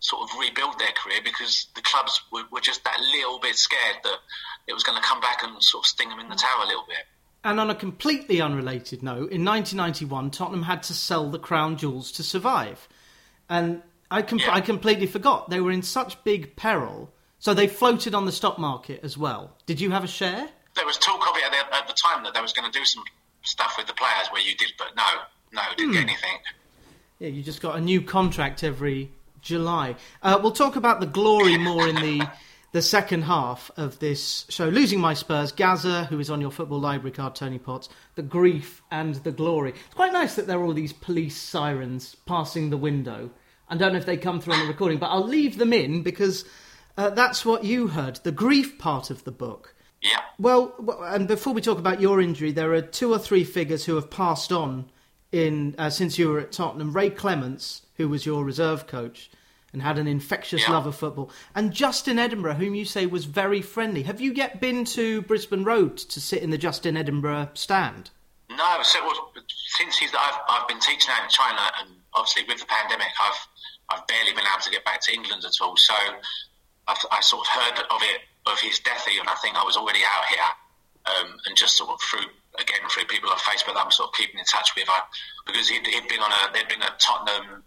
sort 0.00 0.28
of 0.28 0.38
rebuild 0.38 0.78
their 0.78 0.92
career 0.92 1.20
because 1.22 1.68
the 1.74 1.82
clubs 1.82 2.20
were, 2.32 2.42
were 2.50 2.60
just 2.60 2.84
that 2.84 2.98
little 3.00 3.38
bit 3.38 3.54
scared 3.56 3.96
that 4.02 4.18
it 4.66 4.72
was 4.72 4.82
going 4.82 5.00
to 5.00 5.06
come 5.06 5.20
back 5.20 5.42
and 5.42 5.62
sort 5.62 5.84
of 5.84 5.86
sting 5.86 6.08
them 6.08 6.18
in 6.18 6.28
the 6.28 6.34
tower 6.34 6.64
a 6.64 6.66
little 6.66 6.84
bit. 6.88 7.06
And 7.44 7.58
on 7.58 7.70
a 7.70 7.74
completely 7.74 8.40
unrelated 8.40 9.02
note, 9.02 9.30
in 9.30 9.44
1991, 9.44 10.30
Tottenham 10.30 10.62
had 10.62 10.82
to 10.84 10.94
sell 10.94 11.30
the 11.30 11.38
crown 11.38 11.76
jewels 11.76 12.12
to 12.12 12.22
survive 12.22 12.88
and 13.48 13.82
I, 14.10 14.22
com- 14.22 14.38
yeah. 14.38 14.54
I 14.54 14.60
completely 14.60 15.06
forgot 15.06 15.50
they 15.50 15.60
were 15.60 15.70
in 15.70 15.82
such 15.82 16.22
big 16.24 16.56
peril. 16.56 17.12
So 17.38 17.54
they 17.54 17.66
floated 17.66 18.14
on 18.14 18.24
the 18.24 18.32
stock 18.32 18.58
market 18.58 19.00
as 19.02 19.18
well. 19.18 19.56
Did 19.66 19.80
you 19.80 19.90
have 19.90 20.04
a 20.04 20.08
share? 20.08 20.48
There 20.74 20.86
was 20.86 20.98
talk 20.98 21.26
of 21.28 21.36
it 21.36 21.44
at 21.44 21.50
the, 21.50 21.76
at 21.76 21.86
the 21.86 21.94
time 21.94 22.24
that 22.24 22.34
they 22.34 22.40
was 22.40 22.52
going 22.52 22.70
to 22.70 22.78
do 22.78 22.84
some 22.84 23.02
stuff 23.42 23.74
with 23.76 23.86
the 23.86 23.94
players 23.94 24.28
where 24.30 24.42
you 24.42 24.54
did, 24.56 24.72
but 24.78 24.94
no, 24.96 25.04
no, 25.52 25.62
didn't 25.76 25.92
get 25.92 26.02
hmm. 26.02 26.08
anything. 26.08 26.38
Yeah, 27.18 27.28
you 27.28 27.42
just 27.42 27.60
got 27.60 27.76
a 27.76 27.80
new 27.80 28.02
contract 28.02 28.64
every 28.64 29.10
July. 29.40 29.96
Uh, 30.22 30.38
we'll 30.42 30.52
talk 30.52 30.76
about 30.76 31.00
the 31.00 31.06
glory 31.06 31.58
more 31.58 31.88
in 31.88 31.96
the 31.96 32.28
the 32.72 32.80
second 32.80 33.20
half 33.20 33.70
of 33.76 33.98
this 33.98 34.46
show. 34.48 34.66
Losing 34.66 34.98
my 34.98 35.12
Spurs, 35.12 35.52
Gazza, 35.52 36.04
who 36.04 36.18
is 36.18 36.30
on 36.30 36.40
your 36.40 36.50
football 36.50 36.80
library 36.80 37.10
card, 37.10 37.34
Tony 37.34 37.58
Potts, 37.58 37.90
the 38.14 38.22
grief 38.22 38.80
and 38.90 39.16
the 39.16 39.30
glory. 39.30 39.72
It's 39.72 39.94
quite 39.94 40.14
nice 40.14 40.36
that 40.36 40.46
there 40.46 40.58
are 40.58 40.64
all 40.64 40.72
these 40.72 40.94
police 40.94 41.36
sirens 41.36 42.16
passing 42.24 42.70
the 42.70 42.78
window 42.78 43.30
I 43.72 43.76
don't 43.76 43.92
know 43.92 43.98
if 43.98 44.04
they 44.04 44.18
come 44.18 44.38
through 44.38 44.52
on 44.52 44.60
the 44.60 44.66
recording, 44.66 44.98
but 44.98 45.06
I'll 45.06 45.26
leave 45.26 45.56
them 45.56 45.72
in 45.72 46.02
because 46.02 46.44
uh, 46.98 47.08
that's 47.08 47.46
what 47.46 47.64
you 47.64 47.88
heard 47.88 48.16
the 48.16 48.30
grief 48.30 48.78
part 48.78 49.08
of 49.08 49.24
the 49.24 49.30
book. 49.30 49.74
Yeah. 50.02 50.20
Well, 50.38 50.74
and 51.02 51.28
before 51.28 51.54
we 51.54 51.60
talk 51.60 51.78
about 51.78 52.00
your 52.00 52.20
injury, 52.20 52.50
there 52.50 52.72
are 52.72 52.82
two 52.82 53.12
or 53.12 53.18
three 53.18 53.44
figures 53.44 53.84
who 53.84 53.94
have 53.94 54.10
passed 54.10 54.50
on 54.50 54.90
in 55.30 55.74
uh, 55.78 55.90
since 55.90 56.18
you 56.18 56.28
were 56.28 56.40
at 56.40 56.52
Tottenham. 56.52 56.92
Ray 56.92 57.08
Clemence, 57.08 57.82
who 57.96 58.08
was 58.08 58.26
your 58.26 58.44
reserve 58.44 58.86
coach 58.86 59.30
and 59.72 59.80
had 59.80 59.98
an 59.98 60.06
infectious 60.06 60.62
yeah. 60.62 60.72
love 60.74 60.86
of 60.86 60.94
football, 60.94 61.30
and 61.54 61.72
Justin 61.72 62.18
Edinburgh, 62.18 62.54
whom 62.54 62.74
you 62.74 62.84
say 62.84 63.06
was 63.06 63.24
very 63.24 63.62
friendly. 63.62 64.02
Have 64.02 64.20
you 64.20 64.32
yet 64.32 64.60
been 64.60 64.84
to 64.86 65.22
Brisbane 65.22 65.64
Road 65.64 65.96
to 65.96 66.20
sit 66.20 66.42
in 66.42 66.50
the 66.50 66.58
Justin 66.58 66.96
Edinburgh 66.96 67.50
stand? 67.54 68.10
No, 68.50 68.78
so 68.82 68.98
since 69.78 69.96
he's 69.96 70.10
I've, 70.14 70.40
I've 70.48 70.68
been 70.68 70.80
teaching 70.80 71.10
out 71.10 71.24
in 71.24 71.30
China, 71.30 71.60
and 71.80 71.90
obviously 72.12 72.44
with 72.46 72.58
the 72.58 72.66
pandemic, 72.66 73.08
I've 73.22 73.48
I've 73.88 74.06
barely 74.06 74.32
been 74.32 74.44
able 74.52 74.62
to 74.62 74.70
get 74.70 74.84
back 74.84 75.00
to 75.02 75.12
England 75.12 75.44
at 75.44 75.54
all. 75.62 75.76
So 75.76 75.94
I, 76.88 76.96
I 77.10 77.20
sort 77.20 77.46
of 77.46 77.52
heard 77.52 77.78
of 77.90 78.02
it, 78.02 78.20
of 78.46 78.58
his 78.60 78.80
death, 78.80 79.06
and 79.06 79.28
I 79.28 79.34
think 79.36 79.56
I 79.56 79.64
was 79.64 79.76
already 79.76 80.00
out 80.00 80.24
here, 80.26 80.50
um, 81.06 81.38
and 81.46 81.56
just 81.56 81.76
sort 81.76 81.90
of 81.90 82.00
through 82.00 82.28
again 82.58 82.80
through 82.90 83.04
people 83.06 83.30
on 83.30 83.36
Facebook 83.38 83.74
that 83.74 83.84
I'm 83.84 83.90
sort 83.90 84.10
of 84.10 84.14
keeping 84.14 84.38
in 84.38 84.44
touch 84.44 84.72
with, 84.76 84.88
I, 84.88 85.00
because 85.46 85.68
he'd, 85.68 85.86
he'd 85.86 86.08
been 86.08 86.20
on 86.20 86.30
a 86.32 86.52
there'd 86.52 86.68
been 86.68 86.82
a 86.82 86.92
Tottenham 86.98 87.62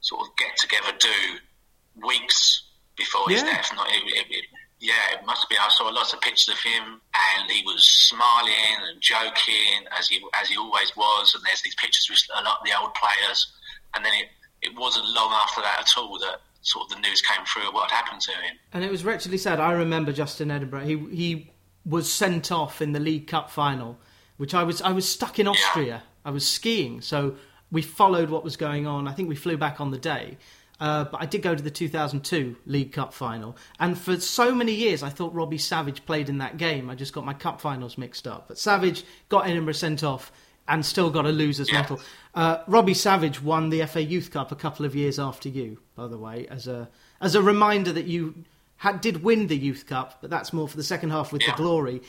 sort 0.00 0.22
of 0.22 0.36
get 0.36 0.56
together 0.56 0.96
do 0.98 2.06
weeks 2.06 2.64
before 2.96 3.28
his 3.28 3.42
yeah. 3.42 3.50
death. 3.50 3.70
Not, 3.74 3.88
it, 3.90 4.02
it, 4.06 4.26
it, 4.30 4.44
yeah, 4.80 5.18
it 5.18 5.26
must 5.26 5.48
be. 5.48 5.56
I 5.58 5.68
saw 5.70 5.88
lots 5.88 6.12
of 6.12 6.20
pictures 6.20 6.54
of 6.54 6.60
him, 6.60 7.00
and 7.14 7.50
he 7.50 7.62
was 7.64 7.82
smiling 7.84 8.78
and 8.88 9.00
joking 9.00 9.86
as 9.98 10.08
he 10.08 10.22
as 10.40 10.48
he 10.48 10.56
always 10.56 10.94
was. 10.96 11.34
And 11.34 11.42
there's 11.44 11.62
these 11.62 11.74
pictures 11.74 12.06
with 12.10 12.22
a 12.38 12.44
lot 12.44 12.58
of 12.60 12.66
the 12.66 12.78
old 12.78 12.94
players, 12.94 13.50
and 13.94 14.04
then 14.04 14.12
it 14.14 14.28
it 14.62 14.78
wasn't 14.78 15.06
long 15.14 15.32
after 15.32 15.62
that 15.62 15.80
at 15.80 15.90
all 15.96 16.18
that 16.18 16.40
sort 16.62 16.90
of 16.90 16.96
the 16.96 17.00
news 17.00 17.22
came 17.22 17.44
through 17.44 17.68
of 17.68 17.74
what 17.74 17.90
had 17.90 17.96
happened 17.96 18.20
to 18.22 18.32
him. 18.32 18.56
And 18.72 18.84
it 18.84 18.90
was 18.90 19.04
wretchedly 19.04 19.38
sad. 19.38 19.60
I 19.60 19.72
remember 19.72 20.12
Justin 20.12 20.50
Edinburgh. 20.50 20.84
He 20.84 20.96
he 21.14 21.52
was 21.84 22.12
sent 22.12 22.52
off 22.52 22.82
in 22.82 22.92
the 22.92 23.00
League 23.00 23.26
Cup 23.26 23.50
final, 23.50 23.98
which 24.36 24.54
I 24.54 24.62
was 24.62 24.82
I 24.82 24.92
was 24.92 25.08
stuck 25.08 25.38
in 25.38 25.48
Austria. 25.48 25.86
Yeah. 25.86 26.00
I 26.24 26.30
was 26.30 26.46
skiing, 26.46 27.00
so 27.00 27.36
we 27.70 27.82
followed 27.82 28.30
what 28.30 28.44
was 28.44 28.56
going 28.56 28.86
on. 28.86 29.08
I 29.08 29.12
think 29.12 29.28
we 29.28 29.36
flew 29.36 29.56
back 29.56 29.80
on 29.80 29.90
the 29.90 29.98
day. 29.98 30.38
Uh, 30.80 31.04
but 31.04 31.20
I 31.20 31.26
did 31.26 31.42
go 31.42 31.56
to 31.56 31.62
the 31.62 31.72
2002 31.72 32.56
League 32.66 32.92
Cup 32.92 33.12
final, 33.12 33.56
and 33.80 33.98
for 33.98 34.20
so 34.20 34.54
many 34.54 34.72
years 34.72 35.02
I 35.02 35.08
thought 35.08 35.34
Robbie 35.34 35.58
Savage 35.58 36.06
played 36.06 36.28
in 36.28 36.38
that 36.38 36.56
game. 36.56 36.88
I 36.88 36.94
just 36.94 37.12
got 37.12 37.24
my 37.24 37.34
cup 37.34 37.60
finals 37.60 37.98
mixed 37.98 38.28
up. 38.28 38.46
But 38.46 38.58
Savage 38.58 39.04
got 39.28 39.48
Edinburgh 39.48 39.74
sent 39.74 40.04
off 40.04 40.30
and 40.68 40.84
still 40.84 41.10
got 41.10 41.26
a 41.26 41.30
loser's 41.32 41.72
yeah. 41.72 41.80
medal. 41.80 42.00
Uh, 42.34 42.58
Robbie 42.66 42.94
Savage 42.94 43.42
won 43.42 43.70
the 43.70 43.84
FA 43.86 44.02
Youth 44.02 44.30
Cup 44.30 44.52
a 44.52 44.56
couple 44.56 44.84
of 44.86 44.94
years 44.94 45.18
after 45.18 45.48
you, 45.48 45.78
by 45.96 46.06
the 46.06 46.18
way, 46.18 46.46
as 46.48 46.68
a 46.68 46.88
as 47.20 47.34
a 47.34 47.42
reminder 47.42 47.92
that 47.92 48.06
you 48.06 48.44
had, 48.76 49.00
did 49.00 49.24
win 49.24 49.48
the 49.48 49.56
Youth 49.56 49.86
Cup, 49.86 50.18
but 50.20 50.30
that's 50.30 50.52
more 50.52 50.68
for 50.68 50.76
the 50.76 50.84
second 50.84 51.10
half 51.10 51.32
with 51.32 51.42
yeah. 51.42 51.50
the 51.50 51.56
glory. 51.56 52.00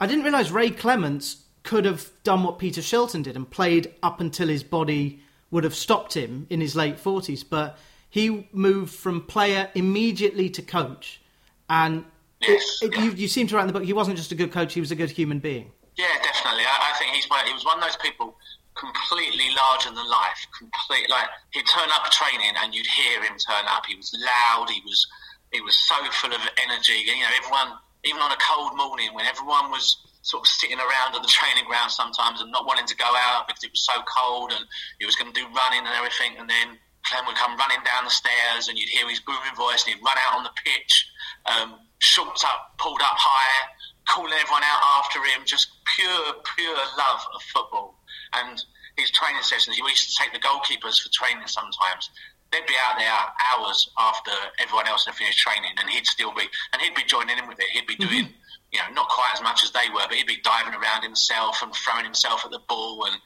I 0.00 0.06
didn't 0.06 0.24
realise 0.24 0.50
Ray 0.50 0.70
Clemence 0.70 1.44
could 1.62 1.84
have 1.84 2.10
done 2.24 2.42
what 2.42 2.58
Peter 2.58 2.80
Shilton 2.80 3.22
did 3.22 3.36
and 3.36 3.48
played 3.48 3.94
up 4.02 4.20
until 4.20 4.48
his 4.48 4.64
body 4.64 5.20
would 5.50 5.62
have 5.62 5.74
stopped 5.74 6.14
him 6.14 6.46
in 6.50 6.60
his 6.60 6.74
late 6.74 6.98
forties, 6.98 7.44
but 7.44 7.78
he 8.08 8.48
moved 8.52 8.92
from 8.92 9.20
player 9.20 9.70
immediately 9.74 10.48
to 10.50 10.62
coach, 10.62 11.20
and 11.68 12.04
yes. 12.40 12.80
it, 12.82 12.92
it, 12.92 12.98
you, 12.98 13.10
you 13.12 13.28
seem 13.28 13.46
to 13.46 13.54
write 13.54 13.62
in 13.62 13.66
the 13.68 13.72
book 13.72 13.84
he 13.84 13.92
wasn't 13.92 14.16
just 14.16 14.32
a 14.32 14.34
good 14.34 14.50
coach; 14.50 14.72
he 14.72 14.80
was 14.80 14.90
a 14.90 14.96
good 14.96 15.10
human 15.10 15.38
being. 15.38 15.70
Yeah, 15.96 16.14
definitely. 16.22 16.64
I, 16.64 16.92
I 16.94 16.98
think 16.98 17.14
he's 17.14 17.28
one, 17.28 17.44
he 17.46 17.52
was 17.52 17.64
one 17.64 17.78
of 17.78 17.84
those 17.84 17.96
people 17.96 18.36
completely 18.74 19.52
larger 19.54 19.90
than 19.90 20.06
life. 20.08 20.40
Complete 20.56 21.10
like 21.10 21.28
he'd 21.52 21.66
turn 21.66 21.88
up 21.92 22.08
training 22.10 22.54
and 22.62 22.74
you'd 22.74 22.86
hear 22.86 23.22
him 23.22 23.36
turn 23.36 23.66
up. 23.68 23.84
He 23.86 23.96
was 23.96 24.10
loud. 24.14 24.70
He 24.70 24.80
was 24.80 25.06
he 25.52 25.60
was 25.60 25.76
so 25.88 25.96
full 26.12 26.32
of 26.32 26.40
energy. 26.62 27.04
You 27.04 27.20
know, 27.20 27.32
everyone 27.36 27.76
even 28.04 28.22
on 28.22 28.32
a 28.32 28.40
cold 28.40 28.76
morning 28.76 29.12
when 29.12 29.26
everyone 29.26 29.70
was 29.70 29.98
sort 30.22 30.44
of 30.44 30.48
sitting 30.48 30.78
around 30.78 31.16
at 31.16 31.22
the 31.22 31.28
training 31.28 31.64
ground 31.64 31.90
sometimes 31.90 32.40
and 32.40 32.50
not 32.52 32.64
wanting 32.64 32.86
to 32.86 32.96
go 32.96 33.08
out 33.08 33.48
because 33.48 33.64
it 33.64 33.72
was 33.72 33.84
so 33.84 34.00
cold 34.04 34.52
and 34.52 34.64
he 34.98 35.04
was 35.04 35.16
going 35.16 35.32
to 35.32 35.36
do 35.36 35.44
running 35.52 35.84
and 35.84 35.94
everything 35.96 36.36
and 36.38 36.48
then 36.48 36.76
Clem 37.08 37.24
would 37.26 37.36
come 37.36 37.56
running 37.56 37.80
down 37.84 38.04
the 38.04 38.12
stairs 38.12 38.68
and 38.68 38.78
you'd 38.78 38.88
hear 38.88 39.08
his 39.08 39.20
booming 39.20 39.56
voice 39.56 39.84
and 39.84 39.94
he'd 39.94 40.04
run 40.04 40.16
out 40.28 40.36
on 40.36 40.44
the 40.44 40.52
pitch, 40.64 41.08
um, 41.48 41.80
shorts 41.98 42.44
up, 42.44 42.76
pulled 42.76 43.00
up 43.00 43.16
high, 43.16 43.68
calling 44.08 44.32
everyone 44.32 44.62
out 44.62 44.82
after 44.98 45.20
him, 45.20 45.44
just 45.44 45.68
pure, 45.96 46.34
pure 46.56 46.76
love 46.98 47.20
of 47.34 47.42
football. 47.42 47.98
And 48.32 48.62
his 49.00 49.10
training 49.10 49.42
sessions. 49.42 49.76
He 49.76 49.82
used 49.82 50.10
to 50.10 50.16
take 50.22 50.32
the 50.32 50.38
goalkeepers 50.38 51.00
for 51.00 51.08
training 51.10 51.46
sometimes. 51.46 52.10
They'd 52.52 52.66
be 52.66 52.74
out 52.86 52.98
there 52.98 53.10
hours 53.52 53.90
after 53.98 54.32
everyone 54.58 54.88
else 54.88 55.06
had 55.06 55.14
finished 55.14 55.38
training, 55.38 55.70
and 55.78 55.88
he'd 55.88 56.06
still 56.06 56.34
be, 56.34 56.42
and 56.72 56.82
he'd 56.82 56.94
be 56.94 57.04
joining 57.04 57.38
in 57.38 57.46
with 57.46 57.60
it. 57.60 57.66
He'd 57.72 57.86
be 57.86 57.94
doing, 57.94 58.26
mm-hmm. 58.26 58.72
you 58.72 58.78
know, 58.80 58.90
not 58.92 59.08
quite 59.08 59.30
as 59.34 59.42
much 59.42 59.62
as 59.62 59.70
they 59.70 59.88
were, 59.94 60.02
but 60.08 60.14
he'd 60.14 60.26
be 60.26 60.42
diving 60.42 60.74
around 60.74 61.02
himself 61.02 61.62
and 61.62 61.72
throwing 61.72 62.04
himself 62.04 62.44
at 62.44 62.50
the 62.50 62.60
ball, 62.68 63.06
and 63.06 63.16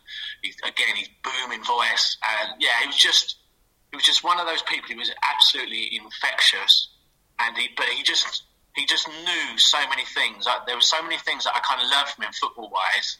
he, 0.42 0.52
again, 0.62 0.94
his 0.96 1.08
booming 1.22 1.64
voice, 1.64 2.18
and 2.22 2.60
yeah, 2.60 2.80
he 2.82 2.86
was 2.86 2.96
just, 2.96 3.36
he 3.90 3.96
was 3.96 4.04
just 4.04 4.22
one 4.22 4.38
of 4.38 4.46
those 4.46 4.62
people. 4.62 4.88
He 4.88 4.94
was 4.94 5.10
absolutely 5.32 5.96
infectious, 5.96 6.90
and 7.40 7.56
he, 7.56 7.70
but 7.76 7.86
he 7.86 8.02
just, 8.02 8.42
he 8.74 8.86
just 8.86 9.08
knew 9.08 9.58
so 9.58 9.78
many 9.88 10.04
things. 10.04 10.46
There 10.66 10.74
were 10.74 10.82
so 10.82 11.02
many 11.02 11.18
things 11.18 11.44
that 11.44 11.54
I 11.54 11.60
kind 11.60 11.80
of 11.80 11.88
learned 11.90 12.08
from 12.08 12.24
him 12.24 12.32
football 12.32 12.70
wise 12.70 13.18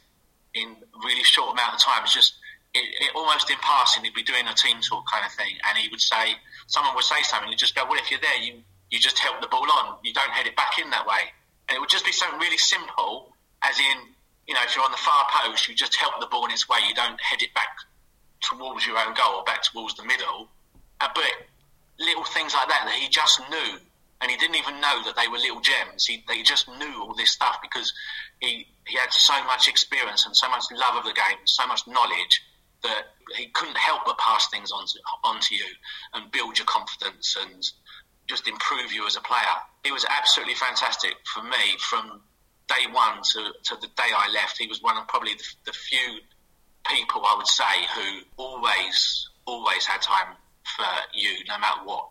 in 0.55 0.69
a 0.71 0.99
really 1.05 1.23
short 1.23 1.53
amount 1.53 1.75
of 1.75 1.81
time. 1.81 2.03
It's 2.03 2.14
just 2.14 2.35
it, 2.75 2.83
it, 3.01 3.11
almost 3.14 3.51
in 3.51 3.57
passing, 3.62 4.03
he'd 4.03 4.14
be 4.14 4.23
doing 4.23 4.47
a 4.47 4.55
team 4.55 4.79
talk 4.83 5.07
kind 5.11 5.25
of 5.25 5.33
thing, 5.33 5.55
and 5.69 5.79
he 5.79 5.88
would 5.88 6.01
say, 6.01 6.35
someone 6.67 6.95
would 6.95 7.05
say 7.05 7.23
something, 7.23 7.49
and 7.49 7.59
just 7.59 7.75
go, 7.75 7.85
well, 7.87 7.99
if 7.99 8.11
you're 8.11 8.21
there, 8.21 8.43
you, 8.43 8.55
you 8.90 8.99
just 8.99 9.19
help 9.19 9.40
the 9.40 9.47
ball 9.47 9.67
on. 9.71 9.97
You 10.03 10.12
don't 10.12 10.31
head 10.31 10.47
it 10.47 10.57
back 10.57 10.79
in 10.83 10.90
that 10.90 11.07
way. 11.07 11.31
And 11.69 11.77
it 11.77 11.81
would 11.81 11.88
just 11.88 12.05
be 12.05 12.12
something 12.12 12.38
really 12.40 12.59
simple, 12.59 13.33
as 13.62 13.79
in, 13.79 14.11
you 14.47 14.55
know, 14.55 14.61
if 14.67 14.75
you're 14.75 14.85
on 14.85 14.90
the 14.90 14.99
far 14.99 15.25
post, 15.31 15.69
you 15.69 15.75
just 15.75 15.95
help 15.97 16.21
the 16.21 16.27
ball 16.27 16.45
in 16.47 16.51
its 16.51 16.69
way. 16.69 16.79
You 16.87 16.95
don't 16.95 17.19
head 17.21 17.40
it 17.40 17.55
back 17.55 17.79
towards 18.43 18.87
your 18.87 18.99
own 18.99 19.14
goal 19.14 19.37
or 19.37 19.45
back 19.45 19.62
towards 19.62 19.95
the 19.95 20.05
middle. 20.05 20.49
Uh, 21.01 21.09
but 21.14 21.33
little 21.99 22.25
things 22.25 22.53
like 22.55 22.69
that 22.69 22.83
that 22.85 22.95
he 22.95 23.09
just 23.09 23.40
knew, 23.49 23.79
and 24.20 24.31
he 24.31 24.37
didn't 24.37 24.57
even 24.57 24.81
know 24.81 25.03
that 25.05 25.16
they 25.16 25.29
were 25.29 25.38
little 25.38 25.61
gems. 25.61 26.07
He, 26.07 26.24
he 26.31 26.42
just 26.42 26.68
knew 26.68 27.03
all 27.03 27.14
this 27.14 27.33
stuff 27.33 27.59
because 27.62 27.92
he, 28.40 28.66
he 28.87 28.96
had 28.96 29.12
so 29.12 29.42
much 29.44 29.68
experience 29.68 30.24
and 30.27 30.37
so 30.37 30.48
much 30.48 30.64
love 30.72 30.96
of 30.96 31.05
the 31.05 31.12
game, 31.12 31.38
so 31.44 31.66
much 31.66 31.87
knowledge 31.87 32.42
that 32.83 33.03
he 33.37 33.46
couldn't 33.48 33.77
help 33.77 34.03
but 34.05 34.18
pass 34.18 34.48
things 34.48 34.70
on 34.70 34.87
to, 34.87 34.98
onto 35.24 35.55
you 35.55 35.64
and 36.14 36.31
build 36.31 36.59
your 36.59 36.66
confidence 36.66 37.37
and 37.40 37.64
just 38.29 38.48
improve 38.48 38.92
you 38.92 39.07
as 39.07 39.16
a 39.16 39.20
player. 39.20 39.57
He 39.85 39.92
was 39.92 40.07
absolutely 40.09 40.55
fantastic 40.55 41.14
for 41.33 41.42
me 41.42 41.77
from 41.90 42.20
day 42.68 42.90
one 42.92 43.20
to, 43.33 43.53
to 43.64 43.77
the 43.81 43.88
day 43.88 44.11
I 44.16 44.31
left. 44.33 44.59
He 44.59 44.66
was 44.66 44.83
one 44.83 44.96
of 44.96 45.07
probably 45.09 45.35
the, 45.35 45.44
the 45.66 45.72
few 45.72 46.20
people 46.87 47.22
I 47.27 47.35
would 47.37 47.46
say 47.46 47.64
who 47.94 48.20
always, 48.37 49.29
always 49.46 49.87
had 49.87 50.00
time 50.03 50.37
for 50.77 50.87
you, 51.14 51.44
no 51.48 51.59
matter 51.59 51.81
what. 51.85 52.09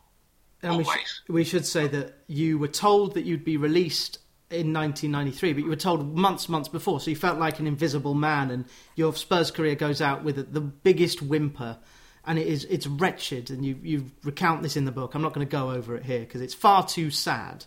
And 0.64 0.78
we, 0.78 0.84
sh- 0.84 1.22
we 1.28 1.44
should 1.44 1.66
say 1.66 1.88
that 1.88 2.20
you 2.28 2.58
were 2.58 2.68
told 2.68 3.16
that 3.16 3.26
you'd 3.26 3.44
be 3.44 3.58
released 3.58 4.20
in 4.50 4.72
1993, 4.74 5.54
but 5.54 5.64
you 5.64 5.70
were 5.70 5.76
told 5.76 6.16
months, 6.16 6.48
months 6.48 6.70
before, 6.70 7.00
so 7.00 7.10
you 7.10 7.16
felt 7.16 7.40
like 7.40 7.60
an 7.60 7.68
invisible 7.68 8.14
man, 8.14 8.52
and 8.52 8.66
your 8.96 9.14
Spurs 9.14 9.52
career 9.52 9.76
goes 9.76 10.02
out 10.02 10.24
with 10.24 10.54
the 10.54 10.62
biggest 10.62 11.22
whimper, 11.22 11.78
and 12.26 12.40
it 12.40 12.48
is 12.48 12.66
it's 12.66 12.88
wretched, 12.88 13.50
and 13.50 13.66
you 13.66 13.78
you 13.82 14.12
recount 14.24 14.62
this 14.64 14.78
in 14.78 14.86
the 14.86 14.92
book. 14.92 15.14
I'm 15.14 15.22
not 15.22 15.34
going 15.34 15.46
to 15.46 15.52
go 15.52 15.72
over 15.72 15.96
it 15.96 16.06
here 16.06 16.20
because 16.20 16.42
it's 16.42 16.54
far 16.54 16.86
too 16.86 17.10
sad. 17.10 17.66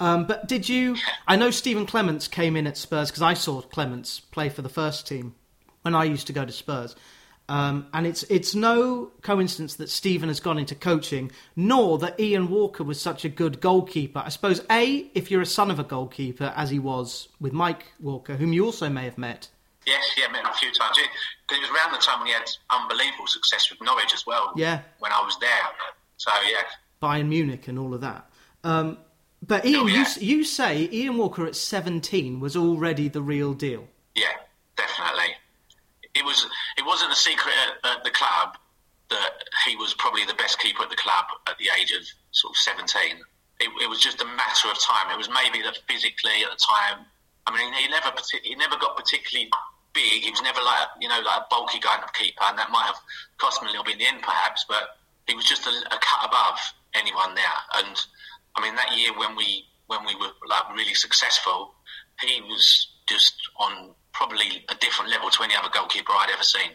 Um, 0.00 0.26
but 0.26 0.48
did 0.48 0.68
you? 0.68 0.96
I 1.28 1.36
know 1.36 1.50
Stephen 1.50 1.86
Clemence 1.86 2.26
came 2.26 2.56
in 2.56 2.66
at 2.66 2.76
Spurs 2.76 3.10
because 3.10 3.22
I 3.22 3.34
saw 3.34 3.60
Clemence 3.60 4.20
play 4.20 4.48
for 4.48 4.62
the 4.62 4.68
first 4.68 5.06
team 5.06 5.34
when 5.82 5.94
I 5.94 6.04
used 6.04 6.26
to 6.26 6.32
go 6.32 6.44
to 6.44 6.52
Spurs. 6.52 6.96
Um, 7.48 7.88
and 7.92 8.06
it's 8.06 8.22
it's 8.24 8.54
no 8.54 9.10
coincidence 9.20 9.74
that 9.74 9.90
Stephen 9.90 10.28
has 10.28 10.40
gone 10.40 10.58
into 10.58 10.74
coaching, 10.74 11.30
nor 11.54 11.98
that 11.98 12.18
Ian 12.18 12.48
Walker 12.48 12.82
was 12.82 13.00
such 13.00 13.24
a 13.24 13.28
good 13.28 13.60
goalkeeper. 13.60 14.22
I 14.24 14.30
suppose 14.30 14.62
a 14.70 15.10
if 15.14 15.30
you're 15.30 15.42
a 15.42 15.46
son 15.46 15.70
of 15.70 15.78
a 15.78 15.84
goalkeeper, 15.84 16.54
as 16.56 16.70
he 16.70 16.78
was 16.78 17.28
with 17.40 17.52
Mike 17.52 17.92
Walker, 18.00 18.36
whom 18.36 18.54
you 18.54 18.64
also 18.64 18.88
may 18.88 19.04
have 19.04 19.18
met. 19.18 19.48
Yes, 19.86 20.02
yeah, 20.16 20.28
met 20.28 20.40
him 20.40 20.50
a 20.50 20.54
few 20.54 20.72
times. 20.72 20.96
It, 20.96 21.10
it 21.54 21.60
was 21.60 21.68
around 21.68 21.92
the 21.92 21.98
time 21.98 22.20
when 22.20 22.28
he 22.28 22.32
had 22.32 22.50
unbelievable 22.70 23.26
success 23.26 23.68
with 23.70 23.82
Norwich 23.82 24.14
as 24.14 24.26
well. 24.26 24.52
Yeah, 24.56 24.80
when 24.98 25.12
I 25.12 25.20
was 25.20 25.36
there. 25.38 25.50
So 26.16 26.30
yeah, 26.48 26.62
Bayern 27.02 27.28
Munich 27.28 27.68
and 27.68 27.78
all 27.78 27.92
of 27.92 28.00
that. 28.00 28.30
Um, 28.62 28.96
but 29.46 29.66
Ian, 29.66 29.80
oh, 29.80 29.86
yeah. 29.86 30.06
you, 30.18 30.36
you 30.38 30.44
say 30.44 30.88
Ian 30.90 31.18
Walker 31.18 31.44
at 31.46 31.54
17 31.54 32.40
was 32.40 32.56
already 32.56 33.08
the 33.08 33.20
real 33.20 33.52
deal. 33.52 33.86
Yeah, 34.14 34.32
definitely 34.78 35.34
it 36.14 36.24
was 36.24 36.46
it 36.78 36.84
wasn't 36.86 37.12
a 37.12 37.16
secret 37.16 37.54
at, 37.66 37.98
at, 37.98 38.04
the 38.04 38.10
club 38.10 38.56
that 39.10 39.44
he 39.66 39.76
was 39.76 39.94
probably 39.94 40.24
the 40.24 40.34
best 40.34 40.58
keeper 40.58 40.82
at 40.82 40.90
the 40.90 40.96
club 40.96 41.24
at 41.48 41.58
the 41.58 41.68
age 41.78 41.92
of 41.92 42.02
sort 42.30 42.52
of 42.52 42.56
17. 42.56 43.18
It, 43.60 43.70
it 43.82 43.88
was 43.88 44.00
just 44.00 44.20
a 44.22 44.24
matter 44.24 44.68
of 44.70 44.78
time. 44.80 45.10
It 45.10 45.18
was 45.18 45.28
maybe 45.28 45.62
that 45.62 45.78
physically 45.88 46.42
at 46.42 46.50
the 46.50 46.58
time. 46.58 47.06
I 47.46 47.54
mean, 47.54 47.72
he 47.74 47.88
never 47.88 48.10
he 48.42 48.54
never 48.54 48.76
got 48.76 48.96
particularly 48.96 49.50
big. 49.92 50.22
He 50.22 50.30
was 50.30 50.42
never 50.42 50.60
like 50.60 50.88
you 51.00 51.08
know 51.08 51.20
like 51.20 51.42
a 51.42 51.46
bulky 51.50 51.78
kind 51.78 52.02
of 52.02 52.12
keeper, 52.12 52.42
and 52.44 52.58
that 52.58 52.70
might 52.70 52.86
have 52.86 52.98
cost 53.38 53.62
him 53.62 53.68
a 53.68 53.70
little 53.70 53.84
bit 53.84 53.94
in 53.94 53.98
the 53.98 54.06
end, 54.06 54.22
perhaps. 54.22 54.64
But 54.68 54.96
he 55.26 55.34
was 55.34 55.44
just 55.44 55.66
a, 55.66 55.70
a 55.70 55.98
cut 56.00 56.24
above 56.24 56.58
anyone 56.94 57.34
there. 57.34 57.58
And 57.76 57.96
I 58.56 58.62
mean, 58.62 58.74
that 58.76 58.96
year 58.96 59.12
when 59.16 59.36
we 59.36 59.66
when 59.86 60.04
we 60.06 60.14
were 60.16 60.32
like 60.48 60.74
really 60.74 60.94
successful, 60.94 61.74
he 62.20 62.40
was 62.42 62.88
just 63.06 63.34
on 63.56 63.94
probably 64.14 64.64
a 64.70 64.74
different 64.76 65.10
level 65.10 65.28
to 65.28 65.42
any 65.42 65.54
other 65.54 65.68
goalkeeper 65.68 66.12
I'd 66.12 66.30
ever 66.32 66.42
seen. 66.42 66.70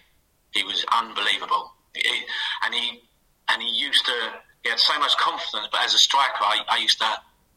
He 0.51 0.63
was 0.63 0.85
unbelievable, 0.91 1.73
he, 1.95 2.03
and 2.65 2.75
he 2.75 3.01
and 3.49 3.61
he 3.61 3.69
used 3.69 4.05
to. 4.05 4.13
He 4.63 4.69
had 4.69 4.79
so 4.79 4.99
much 4.99 5.15
confidence, 5.17 5.69
but 5.71 5.81
as 5.81 5.93
a 5.93 5.97
striker, 5.97 6.43
I, 6.43 6.59
I 6.67 6.77
used 6.79 6.99
to 6.99 7.07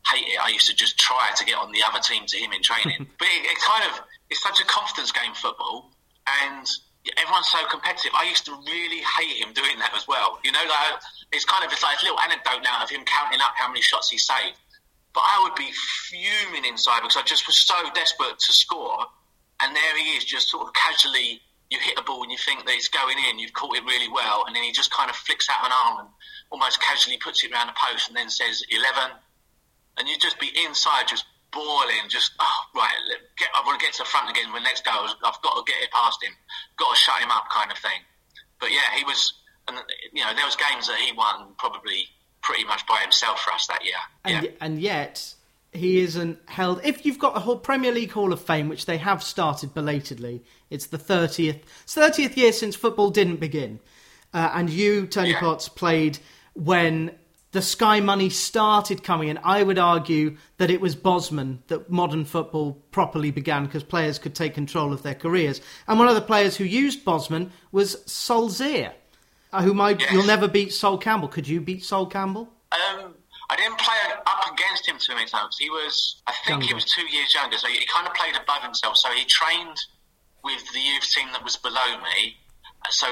hate 0.07 0.29
it. 0.29 0.39
I 0.41 0.49
used 0.49 0.69
to 0.71 0.75
just 0.75 0.99
try 0.99 1.31
to 1.35 1.45
get 1.45 1.57
on 1.57 1.73
the 1.73 1.83
other 1.83 1.99
team 1.99 2.25
to 2.27 2.37
him 2.39 2.53
in 2.53 2.63
training. 2.63 3.07
but 3.19 3.29
it, 3.29 3.43
it, 3.45 3.59
kind 3.59 3.85
of 3.91 4.01
it's 4.31 4.43
such 4.43 4.61
a 4.61 4.65
confidence 4.67 5.11
game 5.11 5.35
football, 5.35 5.91
and 6.45 6.67
everyone's 7.19 7.49
so 7.49 7.59
competitive. 7.67 8.13
I 8.15 8.29
used 8.29 8.47
to 8.47 8.53
really 8.53 9.03
hate 9.19 9.43
him 9.43 9.53
doing 9.53 9.79
that 9.81 9.93
as 9.97 10.07
well. 10.07 10.39
You 10.45 10.53
know, 10.53 10.63
like 10.63 11.03
it's 11.33 11.45
kind 11.45 11.65
of 11.65 11.73
it's 11.73 11.83
like 11.83 12.01
a 12.01 12.05
little 12.05 12.21
anecdote 12.21 12.63
now 12.63 12.83
of 12.83 12.91
him 12.91 13.03
counting 13.05 13.41
up 13.41 13.55
how 13.57 13.69
many 13.69 13.83
shots 13.83 14.11
he 14.11 14.19
saved. 14.19 14.61
But 15.13 15.25
I 15.27 15.45
would 15.45 15.57
be 15.57 15.69
fuming 16.09 16.65
inside 16.65 17.01
because 17.01 17.17
I 17.17 17.23
just 17.23 17.47
was 17.47 17.57
so 17.57 17.75
desperate 17.95 18.39
to 18.39 18.53
score 18.53 19.05
and 19.63 19.75
there 19.75 19.97
he 19.97 20.17
is, 20.17 20.25
just 20.25 20.49
sort 20.49 20.67
of 20.67 20.75
casually. 20.75 21.41
You 21.71 21.79
hit 21.81 21.99
a 21.99 22.03
ball 22.03 22.23
and 22.23 22.31
you 22.31 22.37
think 22.37 22.67
that 22.67 22.75
it's 22.75 22.89
going 22.89 23.17
in. 23.31 23.39
You've 23.39 23.55
caught 23.55 23.77
it 23.77 23.85
really 23.85 24.09
well, 24.09 24.45
and 24.47 24.55
then 24.55 24.63
he 24.63 24.73
just 24.73 24.91
kind 24.93 25.09
of 25.09 25.17
flicks 25.17 25.49
out 25.49 25.65
an 25.65 25.73
arm 25.73 26.01
and 26.01 26.09
almost 26.51 26.83
casually 26.83 27.17
puts 27.17 27.43
it 27.45 27.51
around 27.51 27.69
the 27.69 27.79
post, 27.81 28.09
and 28.09 28.17
then 28.17 28.29
says 28.29 28.63
eleven. 28.69 29.17
And 29.99 30.09
you 30.09 30.19
just 30.19 30.39
be 30.41 30.51
inside, 30.65 31.09
just 31.09 31.25
boiling, 31.51 32.09
just 32.09 32.33
oh, 32.41 32.61
right. 32.75 32.93
Get, 33.37 33.49
I 33.55 33.63
want 33.65 33.79
to 33.79 33.87
get 33.87 33.95
to 33.95 34.03
the 34.03 34.09
front 34.09 34.31
again 34.31 34.53
when 34.53 34.63
next 34.63 34.85
go. 34.85 34.91
I've 34.91 35.41
got 35.43 35.55
to 35.55 35.63
get 35.71 35.83
it 35.83 35.91
past 35.93 36.23
him. 36.23 36.33
Got 36.77 36.91
to 36.91 36.97
shut 36.97 37.21
him 37.21 37.31
up, 37.31 37.49
kind 37.51 37.71
of 37.71 37.79
thing. 37.79 38.01
But 38.59 38.71
yeah, 38.71 38.89
he 38.97 39.05
was, 39.05 39.35
and 39.69 39.77
you 40.13 40.25
know, 40.25 40.35
there 40.35 40.45
was 40.45 40.57
games 40.57 40.89
that 40.89 40.97
he 40.99 41.13
won 41.13 41.55
probably 41.59 42.05
pretty 42.43 42.65
much 42.65 42.87
by 42.87 43.01
himself 43.03 43.41
for 43.41 43.53
us 43.53 43.67
that 43.67 43.85
year. 43.85 43.95
And, 44.25 44.45
yeah. 44.45 44.51
and 44.61 44.81
yet, 44.81 45.35
he 45.73 46.01
isn't 46.01 46.39
held. 46.47 46.81
If 46.85 47.05
you've 47.05 47.19
got 47.19 47.37
a 47.37 47.41
whole 47.41 47.59
Premier 47.59 47.93
League 47.93 48.13
Hall 48.13 48.33
of 48.33 48.41
Fame, 48.41 48.69
which 48.69 48.87
they 48.87 48.99
have 48.99 49.23
started 49.23 49.75
belatedly, 49.75 50.43
it's 50.71 50.87
the 50.87 50.99
thirtieth 50.99 51.65
thirtieth 51.87 52.37
year 52.37 52.53
since 52.53 52.77
football 52.77 53.11
didn't 53.11 53.41
begin, 53.41 53.81
uh, 54.35 54.51
and 54.55 54.71
you, 54.71 55.07
Tony 55.07 55.31
yeah. 55.31 55.41
Potts, 55.41 55.69
played 55.69 56.19
when 56.55 57.13
the 57.53 57.63
Sky 57.63 58.01
money 58.01 58.31
started 58.31 59.03
coming 59.03 59.29
in. 59.29 59.39
I 59.45 59.63
would 59.63 59.79
argue 59.79 60.37
that 60.57 60.71
it 60.71 60.81
was 60.81 60.95
Bosman 60.95 61.63
that 61.69 61.91
modern 61.91 62.25
football 62.25 62.79
properly 62.91 63.31
began 63.31 63.67
because 63.67 63.85
players 63.85 64.19
could 64.19 64.35
take 64.35 64.55
control 64.55 64.93
of 64.93 65.03
their 65.03 65.15
careers. 65.15 65.61
And 65.87 65.99
one 65.99 66.09
of 66.09 66.15
the 66.15 66.23
players 66.23 66.57
who 66.57 66.65
used 66.65 67.05
Bosman 67.05 67.53
was 67.71 67.97
Solskjaer, 68.07 68.93
uh, 69.53 69.63
who 69.63 69.75
might 69.75 70.01
yes. 70.01 70.13
you'll 70.13 70.27
never 70.27 70.49
beat 70.49 70.73
Sol 70.73 70.97
Campbell. 70.97 71.29
Could 71.29 71.47
you 71.47 71.61
beat 71.61 71.85
Sol 71.85 72.07
Campbell? 72.07 72.49
Um, 72.73 73.12
I 73.53 73.57
didn't 73.57 73.77
play 73.77 74.01
up 74.25 74.49
against 74.51 74.89
him 74.89 74.97
too 74.97 75.13
many 75.13 75.29
times. 75.29 75.59
He 75.61 75.69
was, 75.69 76.23
I 76.27 76.33
think, 76.33 76.65
younger. 76.65 76.67
he 76.69 76.75
was 76.75 76.87
two 76.87 77.05
years 77.05 77.35
younger, 77.35 77.59
so 77.59 77.69
he 77.69 77.85
kind 77.85 78.09
of 78.09 78.15
played 78.15 78.33
above 78.35 78.63
himself. 78.63 78.97
So 78.97 79.11
he 79.13 79.29
trained 79.29 79.77
with 80.43 80.65
the 80.73 80.81
youth 80.81 81.05
team 81.13 81.29
that 81.33 81.45
was 81.45 81.59
below 81.61 82.01
me. 82.01 82.41
So 82.89 83.07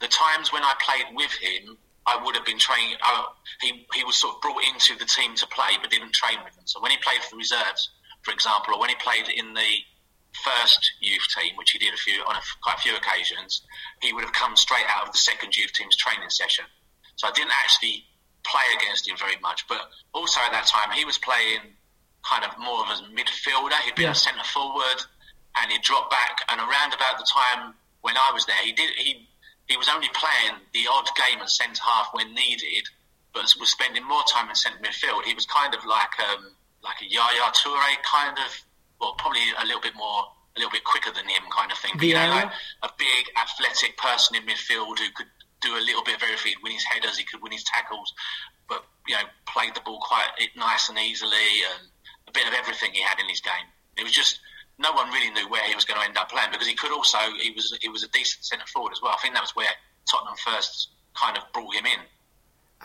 the 0.00 0.08
times 0.08 0.54
when 0.54 0.62
I 0.64 0.72
played 0.80 1.14
with 1.14 1.32
him, 1.36 1.76
I 2.06 2.16
would 2.16 2.34
have 2.34 2.46
been 2.46 2.58
training. 2.58 2.96
Uh, 3.04 3.24
he 3.60 3.84
he 3.92 4.04
was 4.04 4.16
sort 4.16 4.36
of 4.36 4.40
brought 4.40 4.64
into 4.64 4.96
the 4.96 5.04
team 5.04 5.34
to 5.36 5.46
play, 5.48 5.76
but 5.80 5.90
didn't 5.90 6.14
train 6.14 6.38
with 6.42 6.54
them. 6.56 6.64
So 6.64 6.80
when 6.80 6.90
he 6.90 6.96
played 7.04 7.20
for 7.20 7.36
the 7.36 7.44
reserves, 7.44 7.90
for 8.22 8.32
example, 8.32 8.74
or 8.74 8.80
when 8.80 8.88
he 8.88 8.96
played 8.96 9.28
in 9.28 9.52
the 9.52 9.72
first 10.48 10.80
youth 11.00 11.28
team, 11.36 11.56
which 11.56 11.72
he 11.72 11.78
did 11.78 11.92
a 11.92 12.00
few 12.00 12.24
on 12.24 12.36
a, 12.36 12.40
quite 12.62 12.76
a 12.76 12.80
few 12.80 12.96
occasions, 12.96 13.60
he 14.00 14.14
would 14.14 14.24
have 14.24 14.32
come 14.32 14.56
straight 14.56 14.88
out 14.88 15.06
of 15.06 15.12
the 15.12 15.18
second 15.18 15.54
youth 15.54 15.72
team's 15.72 15.96
training 15.96 16.30
session. 16.30 16.64
So 17.16 17.28
I 17.28 17.32
didn't 17.32 17.52
actually 17.62 18.04
play 18.44 18.66
against 18.76 19.08
him 19.08 19.16
very 19.16 19.36
much. 19.42 19.66
But 19.68 19.80
also 20.12 20.40
at 20.40 20.52
that 20.52 20.66
time, 20.66 20.90
he 20.92 21.04
was 21.04 21.18
playing 21.18 21.74
kind 22.22 22.44
of 22.44 22.56
more 22.58 22.80
of 22.80 22.88
a 22.88 22.96
midfielder. 23.12 23.74
He'd 23.84 23.94
been 23.94 24.04
yeah. 24.04 24.12
a 24.12 24.14
centre 24.14 24.44
forward, 24.44 25.00
and 25.60 25.72
he 25.72 25.78
dropped 25.78 26.10
back. 26.10 26.40
And 26.50 26.60
around 26.60 26.94
about 26.94 27.18
the 27.18 27.26
time 27.26 27.74
when 28.02 28.16
I 28.16 28.30
was 28.32 28.46
there, 28.46 28.62
he 28.64 28.72
did 28.72 28.90
he 28.96 29.28
he 29.66 29.76
was 29.76 29.88
only 29.88 30.08
playing 30.12 30.60
the 30.72 30.86
odd 30.90 31.08
game 31.16 31.40
at 31.40 31.50
centre 31.50 31.82
half 31.82 32.08
when 32.12 32.34
needed, 32.34 32.88
but 33.32 33.42
was 33.58 33.70
spending 33.70 34.04
more 34.04 34.22
time 34.28 34.48
in 34.48 34.54
centre 34.54 34.78
midfield. 34.78 35.24
He 35.24 35.34
was 35.34 35.46
kind 35.46 35.74
of 35.74 35.84
like 35.84 36.14
um, 36.20 36.52
like 36.82 37.00
a 37.02 37.08
Yaya 37.08 37.50
Toure 37.52 37.96
kind 38.04 38.36
of, 38.38 38.50
well, 39.00 39.14
probably 39.18 39.40
a 39.60 39.64
little 39.64 39.80
bit 39.80 39.94
more. 39.96 40.24
A 40.56 40.60
little 40.60 40.70
bit 40.70 40.84
quicker 40.84 41.10
than 41.10 41.26
him, 41.26 41.42
kind 41.50 41.72
of 41.72 41.78
thing. 41.78 41.90
But, 41.96 42.06
you 42.06 42.14
know, 42.14 42.28
like 42.30 42.46
a 42.84 42.90
big, 42.96 43.08
big, 43.10 43.34
athletic 43.34 43.98
person 43.98 44.36
in 44.36 44.44
midfield 44.46 45.00
who 45.00 45.10
could 45.10 45.26
do 45.64 45.72
a 45.72 45.80
little 45.80 46.04
bit 46.04 46.16
of 46.16 46.22
everything. 46.22 46.54
Win 46.62 46.72
his 46.72 46.84
headers, 46.84 47.16
he 47.16 47.24
could 47.24 47.42
win 47.42 47.52
his 47.52 47.64
tackles, 47.64 48.12
but 48.68 48.84
you 49.08 49.16
know, 49.16 49.24
played 49.48 49.74
the 49.74 49.80
ball 49.80 50.00
quite 50.00 50.28
nice 50.56 50.88
and 50.88 50.98
easily, 50.98 51.48
and 51.72 51.88
a 52.28 52.32
bit 52.32 52.46
of 52.46 52.52
everything 52.54 52.92
he 52.92 53.02
had 53.02 53.18
in 53.18 53.28
his 53.28 53.40
game. 53.40 53.68
It 53.96 54.04
was 54.04 54.12
just 54.12 54.40
no 54.78 54.92
one 54.92 55.10
really 55.10 55.30
knew 55.30 55.48
where 55.48 55.62
he 55.64 55.74
was 55.74 55.84
going 55.84 56.00
to 56.00 56.06
end 56.06 56.18
up 56.18 56.30
playing 56.30 56.50
because 56.52 56.66
he 56.66 56.74
could 56.74 56.92
also 56.92 57.18
he 57.40 57.50
was 57.52 57.76
he 57.80 57.88
was 57.88 58.02
a 58.02 58.08
decent 58.08 58.44
centre 58.44 58.66
forward 58.66 58.92
as 58.92 59.00
well. 59.02 59.12
I 59.12 59.22
think 59.22 59.34
that 59.34 59.42
was 59.42 59.56
where 59.56 59.72
Tottenham 60.10 60.36
first 60.44 60.90
kind 61.14 61.36
of 61.36 61.44
brought 61.52 61.74
him 61.74 61.86
in. 61.86 62.00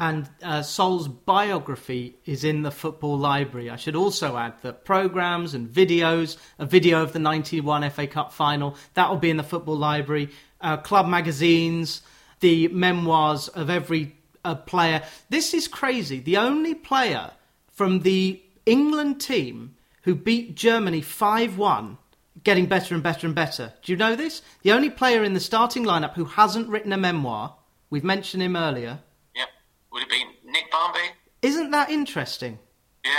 And 0.02 0.30
uh, 0.42 0.62
Sol's 0.62 1.10
biography 1.10 2.16
is 2.24 2.46
in 2.46 2.62
the 2.62 2.72
football 2.72 3.18
library. 3.18 3.70
I 3.70 3.76
should 3.76 3.98
also 3.98 4.38
add 4.38 4.54
that 4.62 4.86
programs 4.86 5.54
and 5.54 5.68
videos, 5.68 6.38
a 6.58 6.66
video 6.66 7.04
of 7.04 7.12
the 7.12 7.20
91 7.20 7.90
FA 7.90 8.08
Cup 8.08 8.32
final, 8.32 8.78
that 8.94 9.10
will 9.10 9.18
be 9.18 9.30
in 9.30 9.36
the 9.36 9.44
football 9.44 9.76
library. 9.76 10.30
Uh, 10.62 10.78
club 10.78 11.08
magazines, 11.08 12.02
the 12.40 12.68
memoirs 12.70 13.48
of 13.50 13.70
every 13.70 14.16
uh, 14.44 14.56
player. 14.56 15.04
This 15.30 15.54
is 15.54 15.68
crazy. 15.68 16.20
The 16.20 16.38
only 16.38 16.74
player 16.74 17.32
from 17.68 18.02
the 18.02 18.42
England 18.66 19.22
team 19.22 19.76
who 20.04 20.16
beat 20.16 20.56
Germany 20.56 21.02
5 21.02 21.58
1, 21.58 21.98
getting 22.44 22.66
better 22.66 22.94
and 22.94 23.04
better 23.04 23.28
and 23.28 23.36
better. 23.36 23.74
Do 23.84 23.92
you 23.92 23.98
know 23.98 24.16
this? 24.16 24.42
The 24.64 24.72
only 24.72 24.90
player 24.90 25.24
in 25.24 25.34
the 25.34 25.40
starting 25.40 25.86
lineup 25.86 26.14
who 26.14 26.26
hasn't 26.26 26.70
written 26.70 26.94
a 26.94 26.98
memoir, 26.98 27.56
we've 27.90 28.04
mentioned 28.04 28.44
him 28.44 28.56
earlier. 28.56 29.00
Yep. 29.36 29.48
Would 29.92 30.04
it 30.04 30.10
be 30.10 30.24
Nick 30.46 30.72
Barmby? 30.72 31.00
Isn't 31.42 31.72
that 31.72 31.90
interesting? 31.90 32.60
Yeah, 33.06 33.12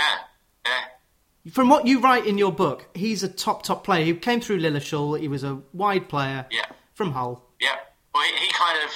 yeah. 0.65 1.51
From 1.51 1.69
what 1.69 1.87
you 1.87 1.99
write 1.99 2.25
in 2.25 2.37
your 2.37 2.51
book, 2.51 2.87
he's 2.93 3.23
a 3.23 3.27
top, 3.27 3.63
top 3.63 3.83
player. 3.83 4.05
He 4.05 4.13
came 4.13 4.41
through 4.41 4.59
Lilleshall, 4.59 5.19
he 5.19 5.27
was 5.27 5.43
a 5.43 5.61
wide 5.73 6.07
player 6.07 6.45
yeah. 6.51 6.65
from 6.93 7.11
Hull. 7.13 7.43
Yeah. 7.59 7.75
Well, 8.13 8.23
he, 8.23 8.45
he 8.45 8.51
kind 8.53 8.77
of, 8.85 8.91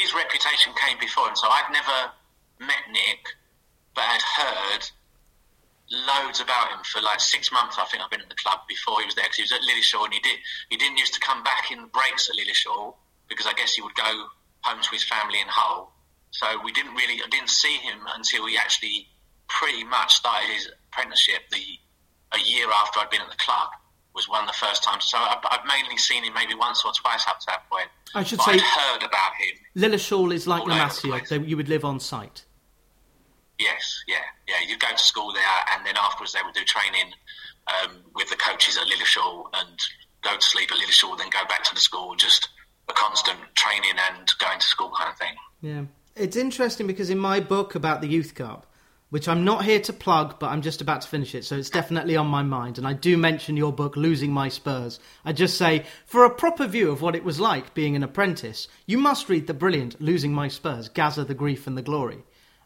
his 0.00 0.14
reputation 0.14 0.72
came 0.74 0.98
before 0.98 1.28
him, 1.28 1.36
so 1.36 1.48
I'd 1.48 1.70
never 1.72 2.12
met 2.60 2.86
Nick, 2.90 3.34
but 3.94 4.04
I'd 4.04 4.22
heard 4.22 4.82
loads 5.90 6.40
about 6.40 6.70
him 6.70 6.84
for 6.84 7.00
like 7.00 7.20
six 7.20 7.50
months. 7.50 7.76
I 7.78 7.84
think 7.86 8.02
I've 8.02 8.10
been 8.10 8.20
at 8.20 8.28
the 8.28 8.36
club 8.36 8.60
before 8.68 9.00
he 9.00 9.06
was 9.06 9.14
there 9.14 9.24
because 9.24 9.36
he 9.36 9.42
was 9.42 9.52
at 9.52 9.62
Lilleshall 9.64 10.04
and 10.04 10.14
he 10.14 10.20
did 10.20 10.38
he 10.68 10.76
didn't 10.76 10.98
used 10.98 11.14
to 11.14 11.20
come 11.20 11.42
back 11.42 11.72
in 11.72 11.86
breaks 11.88 12.28
at 12.28 12.36
Lilleshall 12.36 12.94
because 13.28 13.46
I 13.46 13.54
guess 13.54 13.74
he 13.74 13.82
would 13.82 13.94
go 13.94 14.26
home 14.60 14.82
to 14.82 14.90
his 14.90 15.04
family 15.04 15.40
in 15.40 15.48
Hull. 15.48 15.92
So 16.30 16.46
we 16.62 16.72
didn't 16.72 16.94
really 16.94 17.22
I 17.24 17.28
didn't 17.30 17.50
see 17.50 17.76
him 17.78 18.00
until 18.14 18.46
he 18.46 18.58
actually 18.58 19.08
pretty 19.48 19.84
much 19.84 20.14
started 20.14 20.52
his 20.52 20.68
apprenticeship 20.92 21.48
the 21.50 21.64
a 22.32 22.40
year 22.44 22.68
after 22.70 23.00
I'd 23.00 23.08
been 23.08 23.22
at 23.22 23.30
the 23.30 23.40
club 23.40 23.70
was 24.18 24.28
one 24.28 24.42
of 24.42 24.48
the 24.48 24.58
first 24.66 24.82
times. 24.82 25.04
So 25.04 25.16
I've, 25.16 25.38
I've 25.48 25.64
mainly 25.66 25.96
seen 25.96 26.24
him 26.24 26.34
maybe 26.34 26.54
once 26.54 26.82
or 26.84 26.92
twice 26.92 27.24
up 27.28 27.38
to 27.38 27.46
that 27.46 27.62
point. 27.70 27.88
I 28.14 28.24
should 28.24 28.38
but 28.38 28.46
say 28.46 28.52
I'd 28.52 28.60
heard 28.60 29.02
about 29.04 29.32
him. 29.38 29.54
Lilleshall 29.76 30.34
is 30.34 30.46
like 30.46 30.66
La 30.66 30.88
Masia, 30.88 31.24
so 31.26 31.36
you 31.36 31.56
would 31.56 31.68
live 31.68 31.84
on 31.84 32.00
site. 32.00 32.44
Yes, 33.60 34.02
yeah, 34.08 34.16
yeah. 34.48 34.56
You'd 34.66 34.80
go 34.80 34.90
to 34.90 34.98
school 34.98 35.32
there, 35.32 35.58
and 35.72 35.86
then 35.86 35.94
afterwards 35.96 36.32
they 36.32 36.40
would 36.44 36.54
do 36.54 36.64
training 36.64 37.12
um, 37.68 37.96
with 38.14 38.28
the 38.28 38.36
coaches 38.36 38.76
at 38.76 38.86
Lilleshall 38.86 39.46
and 39.54 39.78
go 40.22 40.36
to 40.36 40.42
sleep 40.42 40.70
at 40.72 40.78
Lilleshall, 40.78 41.16
then 41.16 41.30
go 41.30 41.44
back 41.48 41.62
to 41.64 41.74
the 41.74 41.80
school. 41.80 42.16
Just 42.16 42.48
a 42.88 42.92
constant 42.92 43.38
training 43.54 43.96
and 44.10 44.30
going 44.38 44.58
to 44.58 44.66
school 44.66 44.90
kind 44.98 45.10
of 45.12 45.18
thing. 45.18 45.34
Yeah. 45.60 45.82
It's 46.16 46.36
interesting 46.36 46.88
because 46.88 47.10
in 47.10 47.18
my 47.18 47.38
book 47.38 47.76
about 47.76 48.00
the 48.00 48.08
Youth 48.08 48.34
Cup, 48.34 48.66
which 49.10 49.28
I'm 49.28 49.44
not 49.44 49.64
here 49.64 49.80
to 49.80 49.92
plug, 49.92 50.38
but 50.38 50.48
I'm 50.48 50.60
just 50.60 50.80
about 50.80 51.00
to 51.00 51.08
finish 51.08 51.34
it, 51.34 51.44
so 51.44 51.56
it's 51.56 51.70
definitely 51.70 52.16
on 52.16 52.26
my 52.26 52.42
mind. 52.42 52.76
And 52.76 52.86
I 52.86 52.92
do 52.92 53.16
mention 53.16 53.56
your 53.56 53.72
book, 53.72 53.96
Losing 53.96 54.32
My 54.32 54.48
Spurs. 54.48 55.00
I 55.24 55.32
just 55.32 55.56
say, 55.56 55.86
for 56.04 56.24
a 56.24 56.34
proper 56.34 56.66
view 56.66 56.90
of 56.90 57.00
what 57.00 57.16
it 57.16 57.24
was 57.24 57.40
like 57.40 57.72
being 57.74 57.96
an 57.96 58.02
apprentice, 58.02 58.68
you 58.86 58.98
must 58.98 59.28
read 59.28 59.46
the 59.46 59.54
brilliant 59.54 60.00
Losing 60.00 60.32
My 60.32 60.48
Spurs, 60.48 60.88
Gazza, 60.90 61.24
the 61.24 61.34
Grief 61.34 61.66
and 61.66 61.76
the 61.76 61.82
Glory 61.82 62.22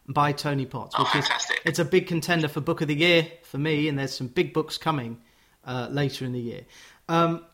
by 0.07 0.33
Tony 0.33 0.65
Potts. 0.65 0.95
Oh, 0.97 1.03
which 1.03 1.15
is, 1.15 1.27
fantastic. 1.27 1.61
it's 1.65 1.79
a 1.79 1.85
big 1.85 2.07
contender 2.07 2.49
for 2.49 2.59
Book 2.59 2.81
of 2.81 2.89
the 2.89 2.95
Year 2.95 3.27
for 3.43 3.57
me, 3.57 3.87
and 3.87 3.97
there's 3.97 4.15
some 4.15 4.27
big 4.27 4.53
books 4.53 4.77
coming 4.77 5.21
uh, 5.63 5.87
later 5.89 6.25
in 6.25 6.33
the 6.33 6.41
year. 6.41 6.65
Um, 7.07 7.45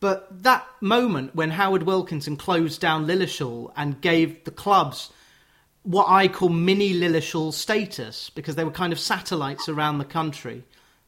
but 0.00 0.42
that 0.42 0.66
moment 0.80 1.34
when 1.34 1.50
Howard 1.50 1.82
Wilkinson 1.82 2.36
closed 2.36 2.80
down 2.80 3.06
Lilleshall 3.06 3.72
and 3.76 4.00
gave 4.00 4.44
the 4.44 4.50
clubs 4.50 5.12
what 5.88 6.06
I 6.10 6.28
call 6.28 6.50
mini 6.50 6.92
Lilleshall 6.92 7.50
status 7.50 8.28
because 8.28 8.56
they 8.56 8.64
were 8.64 8.70
kind 8.70 8.92
of 8.92 9.00
satellites 9.00 9.70
around 9.70 9.96
the 9.96 10.04
country 10.04 10.64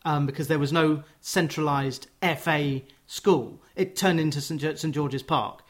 um, 0.06 0.24
because 0.24 0.48
there 0.48 0.58
was 0.58 0.72
no 0.72 1.02
centralised 1.20 2.06
FA 2.22 2.80
school. 3.06 3.60
It 3.76 3.94
turned 3.94 4.18
into 4.18 4.40
St, 4.40 4.78
St 4.78 4.94
George's 4.94 5.22
Park, 5.22 5.62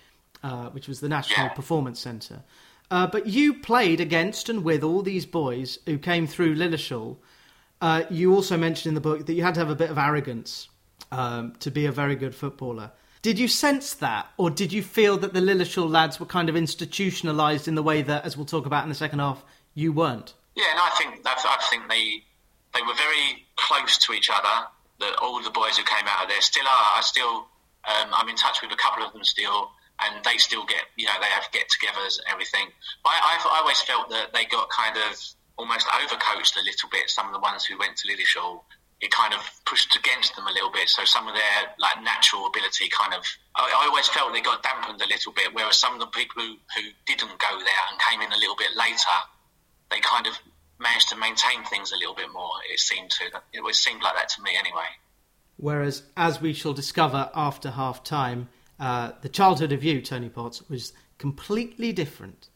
uh, 0.44 0.68
which 0.68 0.86
was 0.86 1.00
the 1.00 1.08
National 1.08 1.46
Yeah. 1.46 1.54
Performance 1.54 1.98
Centre. 1.98 2.44
Uh, 2.88 3.08
but 3.08 3.26
you 3.26 3.54
played 3.54 4.00
against 4.00 4.48
and 4.48 4.62
with 4.62 4.84
all 4.84 5.02
these 5.02 5.26
boys 5.26 5.80
who 5.86 5.98
came 5.98 6.28
through 6.28 6.54
Lilleshall. 6.54 7.16
Uh, 7.80 8.04
you 8.10 8.32
also 8.32 8.56
mentioned 8.56 8.90
in 8.90 8.94
the 8.94 9.00
book 9.00 9.26
that 9.26 9.32
you 9.32 9.42
had 9.42 9.54
to 9.54 9.60
have 9.60 9.70
a 9.70 9.74
bit 9.74 9.90
of 9.90 9.98
arrogance 9.98 10.68
um, 11.10 11.54
to 11.58 11.72
be 11.72 11.84
a 11.84 11.90
very 11.90 12.14
good 12.14 12.34
footballer. 12.34 12.92
Did 13.22 13.38
you 13.38 13.48
sense 13.48 13.92
that, 13.94 14.28
or 14.38 14.48
did 14.48 14.72
you 14.72 14.82
feel 14.82 15.18
that 15.18 15.34
the 15.34 15.40
Lilleshall 15.40 15.90
lads 15.90 16.18
were 16.18 16.26
kind 16.26 16.48
of 16.48 16.54
institutionalised 16.54 17.68
in 17.68 17.74
the 17.74 17.82
way 17.82 18.00
that, 18.00 18.24
as 18.24 18.36
we'll 18.36 18.46
talk 18.46 18.64
about 18.64 18.82
in 18.82 18.88
the 18.88 18.94
second 18.94 19.18
half, 19.18 19.44
you 19.74 19.92
weren't? 19.92 20.32
Yeah, 20.56 20.64
and 20.70 20.80
I 20.80 20.90
think 20.96 21.20
I, 21.26 21.34
I 21.36 21.66
think 21.68 21.88
they 21.88 22.24
they 22.74 22.82
were 22.82 22.94
very 22.94 23.46
close 23.56 23.98
to 23.98 24.12
each 24.12 24.30
other. 24.30 24.66
That 25.00 25.16
all 25.22 25.42
the 25.42 25.50
boys 25.50 25.76
who 25.76 25.84
came 25.84 26.06
out 26.06 26.24
of 26.24 26.28
there 26.28 26.40
still 26.40 26.64
are. 26.66 26.86
I 26.96 27.00
still 27.02 27.48
um, 27.88 28.08
I'm 28.12 28.28
in 28.28 28.36
touch 28.36 28.62
with 28.62 28.72
a 28.72 28.76
couple 28.76 29.04
of 29.04 29.12
them 29.12 29.24
still, 29.24 29.70
and 30.04 30.24
they 30.24 30.36
still 30.36 30.64
get 30.64 30.84
you 30.96 31.06
know 31.06 31.12
they 31.20 31.26
have 31.26 31.44
get-togethers 31.52 32.18
and 32.18 32.26
everything. 32.28 32.68
But 33.04 33.10
I, 33.10 33.36
I've 33.36 33.46
I 33.46 33.58
always 33.60 33.80
felt 33.82 34.08
that 34.10 34.32
they 34.32 34.44
got 34.46 34.68
kind 34.70 34.96
of 34.96 35.16
almost 35.56 35.86
overcoached 35.88 36.56
a 36.56 36.64
little 36.64 36.88
bit. 36.90 37.08
Some 37.08 37.26
of 37.26 37.32
the 37.32 37.40
ones 37.40 37.64
who 37.64 37.78
went 37.78 37.96
to 37.98 38.08
Lilleshall, 38.08 38.62
it 39.00 39.10
kind 39.10 39.32
of 39.32 39.40
pushed 39.64 39.96
against 39.96 40.36
them 40.36 40.46
a 40.46 40.52
little 40.52 40.70
bit. 40.70 40.88
So 40.88 41.04
some 41.04 41.26
of 41.26 41.34
their 41.34 41.72
like 41.78 42.02
natural 42.02 42.46
ability 42.46 42.88
kind 42.90 43.14
of 43.14 43.24
I, 43.56 43.82
I 43.82 43.86
always 43.88 44.08
felt 44.08 44.32
they 44.32 44.40
got 44.40 44.62
dampened 44.62 45.00
a 45.00 45.08
little 45.08 45.32
bit. 45.32 45.54
Whereas 45.54 45.78
some 45.78 45.94
of 45.94 46.00
the 46.00 46.06
people 46.06 46.42
who, 46.42 46.56
who 46.76 46.88
didn't 47.06 47.38
go 47.38 47.58
there 47.58 47.82
and 47.90 48.00
came 48.00 48.20
in 48.20 48.32
a 48.32 48.36
little 48.36 48.56
bit 48.56 48.70
later, 48.76 49.16
they 49.90 50.00
kind 50.00 50.26
of 50.26 50.38
managed 50.78 51.08
to 51.10 51.16
maintain 51.16 51.64
things 51.64 51.92
a 51.92 51.96
little 51.96 52.14
bit 52.14 52.32
more. 52.32 52.52
It 52.70 52.80
seemed 52.80 53.10
to. 53.10 53.40
It 53.52 53.74
seemed 53.74 54.02
like 54.02 54.14
that 54.14 54.28
to 54.30 54.42
me 54.42 54.52
anyway. 54.58 54.88
Whereas, 55.56 56.02
as 56.16 56.40
we 56.40 56.52
shall 56.52 56.72
discover 56.72 57.30
after 57.34 57.70
half 57.70 58.02
time, 58.02 58.48
uh, 58.78 59.12
the 59.20 59.28
childhood 59.28 59.72
of 59.72 59.84
you, 59.84 60.00
Tony 60.00 60.30
Potts, 60.30 60.66
was 60.70 60.92
completely 61.18 61.92
different. 61.92 62.48